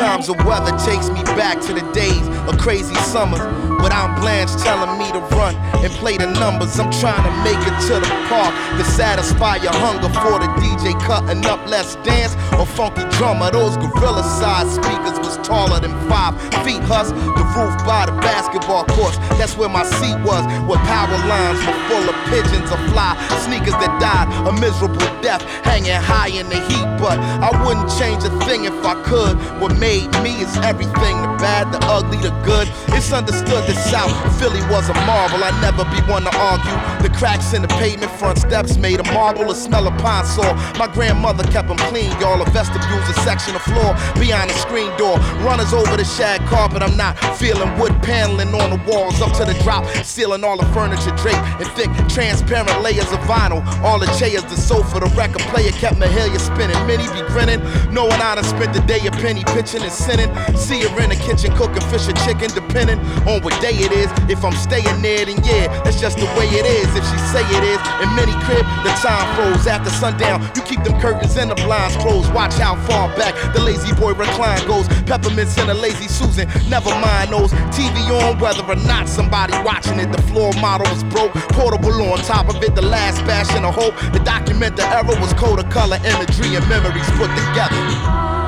Sometimes 0.00 0.28
the 0.28 0.44
weather 0.48 0.70
takes 0.78 1.10
me 1.10 1.22
back 1.36 1.60
to 1.60 1.74
the 1.74 1.82
days 1.92 2.26
of 2.48 2.58
crazy 2.58 2.94
summers. 2.94 3.69
Without 3.82 4.20
Blanche 4.20 4.52
telling 4.60 4.98
me 4.98 5.10
to 5.12 5.20
run 5.36 5.56
and 5.80 5.92
play 5.94 6.16
the 6.16 6.26
numbers, 6.26 6.78
I'm 6.78 6.92
trying 7.00 7.24
to 7.24 7.32
make 7.40 7.60
it 7.64 7.76
to 7.88 7.94
the 7.96 8.10
park 8.28 8.52
to 8.76 8.84
satisfy 8.84 9.56
your 9.56 9.72
hunger 9.72 10.12
for 10.20 10.36
the 10.36 10.48
DJ 10.60 10.92
cutting 11.00 11.44
up. 11.46 11.64
Let's 11.66 11.96
dance 12.04 12.36
or 12.60 12.66
funky 12.66 13.08
drummer. 13.16 13.50
Those 13.50 13.76
gorilla 13.78 14.22
sized 14.22 14.76
speakers 14.76 15.16
was 15.24 15.36
taller 15.46 15.80
than 15.80 15.96
five 16.08 16.36
feet. 16.60 16.84
Hus, 16.84 17.08
the 17.10 17.44
roof 17.56 17.72
by 17.88 18.04
the 18.04 18.12
basketball 18.20 18.84
courts. 18.84 19.16
That's 19.40 19.56
where 19.56 19.68
my 19.68 19.84
seat 19.84 20.18
was, 20.28 20.44
where 20.68 20.80
power 20.84 21.16
lines 21.24 21.60
were 21.64 21.80
full 21.88 22.04
of 22.04 22.16
pigeons 22.28 22.68
of 22.68 22.80
fly. 22.92 23.16
Sneakers 23.48 23.78
that 23.80 23.92
died 23.96 24.28
a 24.46 24.52
miserable 24.60 25.08
death, 25.24 25.40
hanging 25.64 25.96
high 25.96 26.28
in 26.28 26.48
the 26.48 26.60
heat. 26.68 26.88
But 27.00 27.16
I 27.16 27.48
wouldn't 27.64 27.88
change 27.96 28.24
a 28.24 28.32
thing 28.44 28.64
if 28.64 28.76
I 28.84 28.94
could. 29.08 29.40
What 29.60 29.72
made 29.78 30.12
me 30.20 30.36
is 30.44 30.52
everything 30.58 31.16
the 31.22 31.32
bad, 31.40 31.72
the 31.72 31.80
ugly, 31.88 32.18
the 32.18 32.30
good. 32.44 32.68
It's 32.92 33.12
understood 33.12 33.69
that 33.70 33.78
South 33.86 34.10
Philly 34.38 34.60
was 34.66 34.88
a 34.88 34.94
marvel. 35.06 35.42
I 35.44 35.54
never 35.62 35.84
be 35.94 36.02
one 36.10 36.24
to 36.26 36.34
argue. 36.34 36.74
The 37.06 37.14
cracks 37.14 37.54
in 37.54 37.62
the 37.62 37.68
pavement, 37.78 38.10
front 38.12 38.38
steps 38.38 38.76
made 38.76 38.98
of 38.98 39.06
marble, 39.12 39.46
the 39.46 39.54
smell 39.54 39.86
of 39.86 39.96
pine 39.98 40.24
saw. 40.26 40.54
My 40.78 40.88
grandmother 40.92 41.44
kept 41.44 41.68
them 41.68 41.78
clean, 41.90 42.10
y'all. 42.18 42.42
A 42.42 42.50
vestibule's 42.50 43.08
a 43.08 43.14
section 43.22 43.54
of 43.54 43.62
floor 43.62 43.94
beyond 44.18 44.50
the 44.50 44.54
screen 44.54 44.90
door. 44.98 45.18
Runners 45.46 45.72
over 45.72 45.96
the 45.96 46.04
shag 46.04 46.40
carpet. 46.48 46.82
I'm 46.82 46.96
not 46.96 47.16
feeling 47.36 47.70
wood 47.78 47.94
paneling 48.02 48.54
on 48.54 48.70
the 48.74 48.80
walls 48.90 49.20
up 49.20 49.32
to 49.38 49.44
the 49.44 49.54
drop, 49.62 49.86
sealing 50.04 50.42
all 50.42 50.58
the 50.58 50.66
furniture 50.74 51.14
draped 51.22 51.44
in 51.60 51.68
thick, 51.78 51.90
transparent 52.08 52.82
layers 52.82 53.10
of 53.12 53.20
vinyl. 53.30 53.62
All 53.84 53.98
the 53.98 54.10
chairs, 54.18 54.42
the 54.44 54.56
sofa, 54.56 55.00
the 55.00 55.10
record 55.14 55.42
player 55.52 55.70
kept 55.72 55.96
Mahalia 55.96 56.40
spinning. 56.40 56.80
Many 56.86 57.06
be 57.14 57.22
grinning, 57.30 57.60
knowing 57.92 58.18
I 58.18 58.34
done 58.34 58.44
spent 58.44 58.74
the 58.74 58.80
day 58.80 59.06
a 59.06 59.10
penny 59.10 59.44
pitching 59.54 59.82
and 59.82 59.92
sinning. 59.92 60.30
See 60.56 60.82
her 60.82 61.00
in 61.00 61.10
the 61.10 61.16
kitchen 61.16 61.54
cooking 61.54 61.82
fish 61.88 62.08
and 62.08 62.18
chicken, 62.26 62.50
depending 62.50 62.98
on 63.28 63.42
what 63.42 63.59
day 63.60 63.76
it 63.76 63.92
is. 63.92 64.10
If 64.28 64.44
I'm 64.44 64.56
staying 64.56 65.02
there, 65.02 65.24
then 65.26 65.38
yeah, 65.44 65.68
that's 65.84 66.00
just 66.00 66.18
the 66.18 66.26
way 66.34 66.48
it 66.48 66.66
is. 66.66 66.88
If 66.96 67.04
she 67.04 67.18
say 67.30 67.44
it 67.44 67.64
is, 67.64 67.80
in 68.02 68.08
many 68.16 68.32
crib, 68.44 68.64
the 68.82 68.92
time 68.98 69.28
froze 69.36 69.66
after 69.66 69.90
sundown. 69.90 70.42
You 70.56 70.62
keep 70.62 70.82
them 70.82 70.98
curtains 71.00 71.36
and 71.36 71.50
the 71.50 71.54
blinds 71.54 71.96
closed. 71.96 72.32
Watch 72.32 72.54
how 72.54 72.74
far 72.88 73.08
back 73.16 73.34
the 73.54 73.60
lazy 73.60 73.94
boy 73.94 74.14
recline 74.14 74.66
goes. 74.66 74.88
Peppermints 75.04 75.58
and 75.58 75.70
a 75.70 75.74
lazy 75.74 76.08
Susan, 76.08 76.48
never 76.68 76.90
mind 76.98 77.30
those. 77.30 77.52
TV 77.76 77.94
on, 78.10 78.38
whether 78.38 78.64
or 78.64 78.80
not 78.88 79.08
somebody 79.08 79.52
watching 79.62 80.00
it. 80.00 80.10
The 80.10 80.22
floor 80.22 80.52
model 80.60 80.90
was 80.90 81.04
broke, 81.04 81.32
portable 81.54 81.92
on 82.10 82.18
top 82.24 82.48
of 82.48 82.62
it. 82.62 82.74
The 82.74 82.82
last 82.82 83.24
bastion 83.26 83.64
of 83.64 83.74
hope. 83.74 83.94
The 84.12 84.20
document 84.20 84.76
the 84.76 84.86
error 84.88 85.18
was 85.20 85.32
code 85.34 85.58
of 85.58 85.68
color 85.70 85.98
imagery 86.04 86.56
and 86.56 86.66
memories 86.68 87.08
put 87.20 87.28
together. 87.36 87.80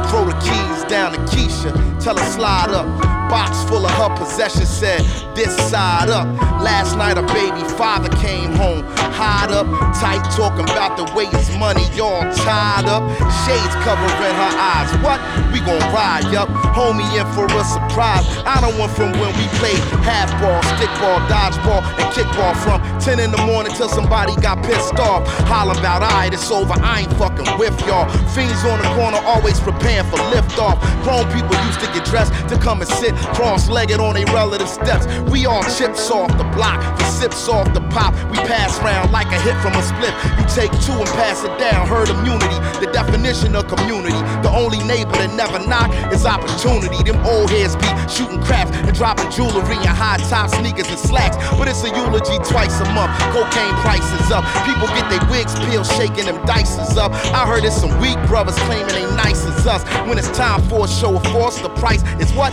Throw 0.08 0.24
the 0.24 0.36
keys 0.40 0.84
down 0.90 1.12
to 1.12 1.18
Keisha, 1.30 1.72
tell 2.02 2.16
her 2.16 2.30
slide 2.30 2.70
up. 2.70 3.21
Box 3.32 3.64
full 3.64 3.86
of 3.86 3.90
her 3.92 4.14
possessions 4.14 4.68
said, 4.68 5.00
this 5.34 5.56
side 5.70 6.10
up. 6.10 6.28
Last 6.60 6.96
night 6.98 7.16
a 7.16 7.22
baby 7.32 7.64
father 7.80 8.10
came 8.20 8.52
home, 8.52 8.84
hide 9.08 9.48
up, 9.50 9.64
tight 9.96 10.20
talking 10.36 10.68
about 10.68 11.00
the 11.00 11.08
way 11.16 11.24
his 11.24 11.48
money 11.56 11.80
all 11.96 12.20
tied 12.44 12.84
up. 12.84 13.00
Shades 13.48 13.74
covering 13.80 14.36
her 14.36 14.52
eyes. 14.60 14.92
What? 15.00 15.16
We 15.48 15.64
gon' 15.64 15.80
ride, 15.96 16.28
yup. 16.28 16.48
Homie 16.76 17.08
in 17.16 17.24
for 17.32 17.48
a 17.48 17.64
surprise. 17.64 18.28
I 18.44 18.60
don't 18.60 18.76
want 18.76 18.92
from 18.92 19.12
when 19.16 19.32
we 19.40 19.48
played 19.56 19.80
half 20.04 20.28
ball, 20.36 20.60
stick 20.76 20.92
ball, 21.00 21.16
dodgeball, 21.32 21.80
and 22.04 22.08
kickball 22.12 22.52
from 22.60 22.84
10 23.00 23.18
in 23.18 23.30
the 23.30 23.40
morning 23.48 23.72
till 23.72 23.88
somebody 23.88 24.36
got 24.44 24.62
pissed 24.62 25.00
off. 25.00 25.24
Hollering 25.48 25.80
about, 25.80 26.02
alright, 26.02 26.34
it's 26.34 26.50
over, 26.50 26.74
I 26.84 27.08
ain't 27.08 27.12
fucking 27.16 27.48
with 27.56 27.80
y'all. 27.88 28.04
Fiends 28.36 28.60
on 28.68 28.76
the 28.76 28.88
corner 28.92 29.24
always 29.24 29.58
preparing 29.58 30.04
for 30.12 30.20
liftoff. 30.28 30.76
Grown 31.02 31.24
people 31.32 31.56
used 31.64 31.80
to 31.80 31.88
get 31.96 32.04
dressed 32.04 32.32
to 32.52 32.60
come 32.60 32.84
and 32.84 32.90
sit 33.00 33.16
cross-legged 33.34 34.00
on 34.00 34.14
their 34.14 34.26
relative 34.26 34.68
steps. 34.68 35.06
We 35.30 35.46
all 35.46 35.62
chips 35.64 36.10
off 36.10 36.30
the 36.38 36.44
block, 36.54 36.80
the 36.98 37.04
sips 37.04 37.48
off 37.48 37.72
the 37.74 37.80
pop. 37.94 38.14
We 38.30 38.38
pass 38.48 38.78
round 38.80 39.12
like 39.12 39.28
a 39.28 39.40
hit 39.40 39.56
from 39.62 39.72
a 39.74 39.82
split. 39.82 40.14
You 40.38 40.44
take 40.48 40.72
two 40.82 40.92
and 40.92 41.08
pass 41.18 41.44
it 41.44 41.56
down. 41.58 41.86
Herd 41.86 42.08
immunity, 42.08 42.58
the 42.84 42.90
definition 42.92 43.54
of 43.56 43.68
community. 43.68 44.18
The 44.42 44.50
only 44.50 44.78
neighbor 44.84 45.12
that 45.12 45.32
never 45.34 45.58
knock 45.66 45.90
is 46.12 46.26
opportunity. 46.26 47.02
Them 47.02 47.20
old 47.26 47.50
heads 47.50 47.76
be 47.76 47.88
shooting 48.08 48.42
craps 48.42 48.70
and 48.76 48.94
dropping 48.94 49.30
jewelry 49.30 49.76
and 49.76 49.94
high 49.94 50.18
top 50.28 50.50
sneakers 50.50 50.88
and 50.88 50.98
slacks. 50.98 51.36
But 51.56 51.68
it's 51.68 51.82
a 51.84 51.90
eulogy 51.90 52.38
twice 52.44 52.74
a 52.80 52.86
month. 52.92 53.12
Cocaine 53.32 53.76
prices 53.80 54.30
up. 54.30 54.44
People 54.66 54.88
get 54.94 55.08
their 55.10 55.24
wigs 55.30 55.54
peeled, 55.66 55.86
shaking 55.86 56.26
them 56.26 56.44
dices 56.46 56.96
up. 56.96 57.12
I 57.32 57.46
heard 57.46 57.64
it's 57.64 57.76
some 57.76 57.94
weak 58.00 58.18
brothers 58.26 58.58
claiming 58.66 58.88
they 58.88 59.06
nice 59.16 59.44
as 59.46 59.66
us. 59.66 59.82
When 60.08 60.18
it's 60.18 60.30
time 60.36 60.62
for 60.68 60.84
a 60.84 60.88
show 60.88 61.16
of 61.16 61.24
force, 61.32 61.58
the 61.60 61.70
price 61.70 62.02
is 62.20 62.32
what? 62.32 62.52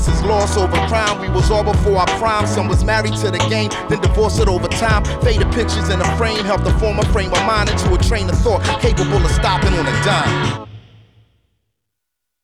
Innocence 0.00 0.16
is 0.16 0.24
lost 0.24 0.56
over 0.56 0.88
crime. 0.88 1.20
We 1.20 1.28
was 1.28 1.50
all 1.50 1.62
before 1.62 1.98
our 1.98 2.06
prime. 2.18 2.46
Some 2.46 2.68
was 2.68 2.82
married 2.84 3.12
to 3.16 3.30
the 3.30 3.38
game, 3.50 3.68
then 3.90 4.00
divorced 4.00 4.40
it 4.40 4.48
over 4.48 4.66
time. 4.68 5.04
Faded 5.20 5.52
pictures 5.52 5.90
in 5.90 6.00
a 6.00 6.16
frame 6.16 6.42
helped 6.44 6.64
to 6.64 6.72
form 6.78 6.98
a 6.98 7.04
frame 7.12 7.32
of 7.34 7.44
mind 7.44 7.68
into 7.68 7.92
a 7.92 7.98
train 7.98 8.30
of 8.30 8.38
thought 8.38 8.62
capable 8.80 9.18
of 9.18 9.30
stopping 9.30 9.74
on 9.74 9.86
a 9.86 10.04
dime. 10.04 10.69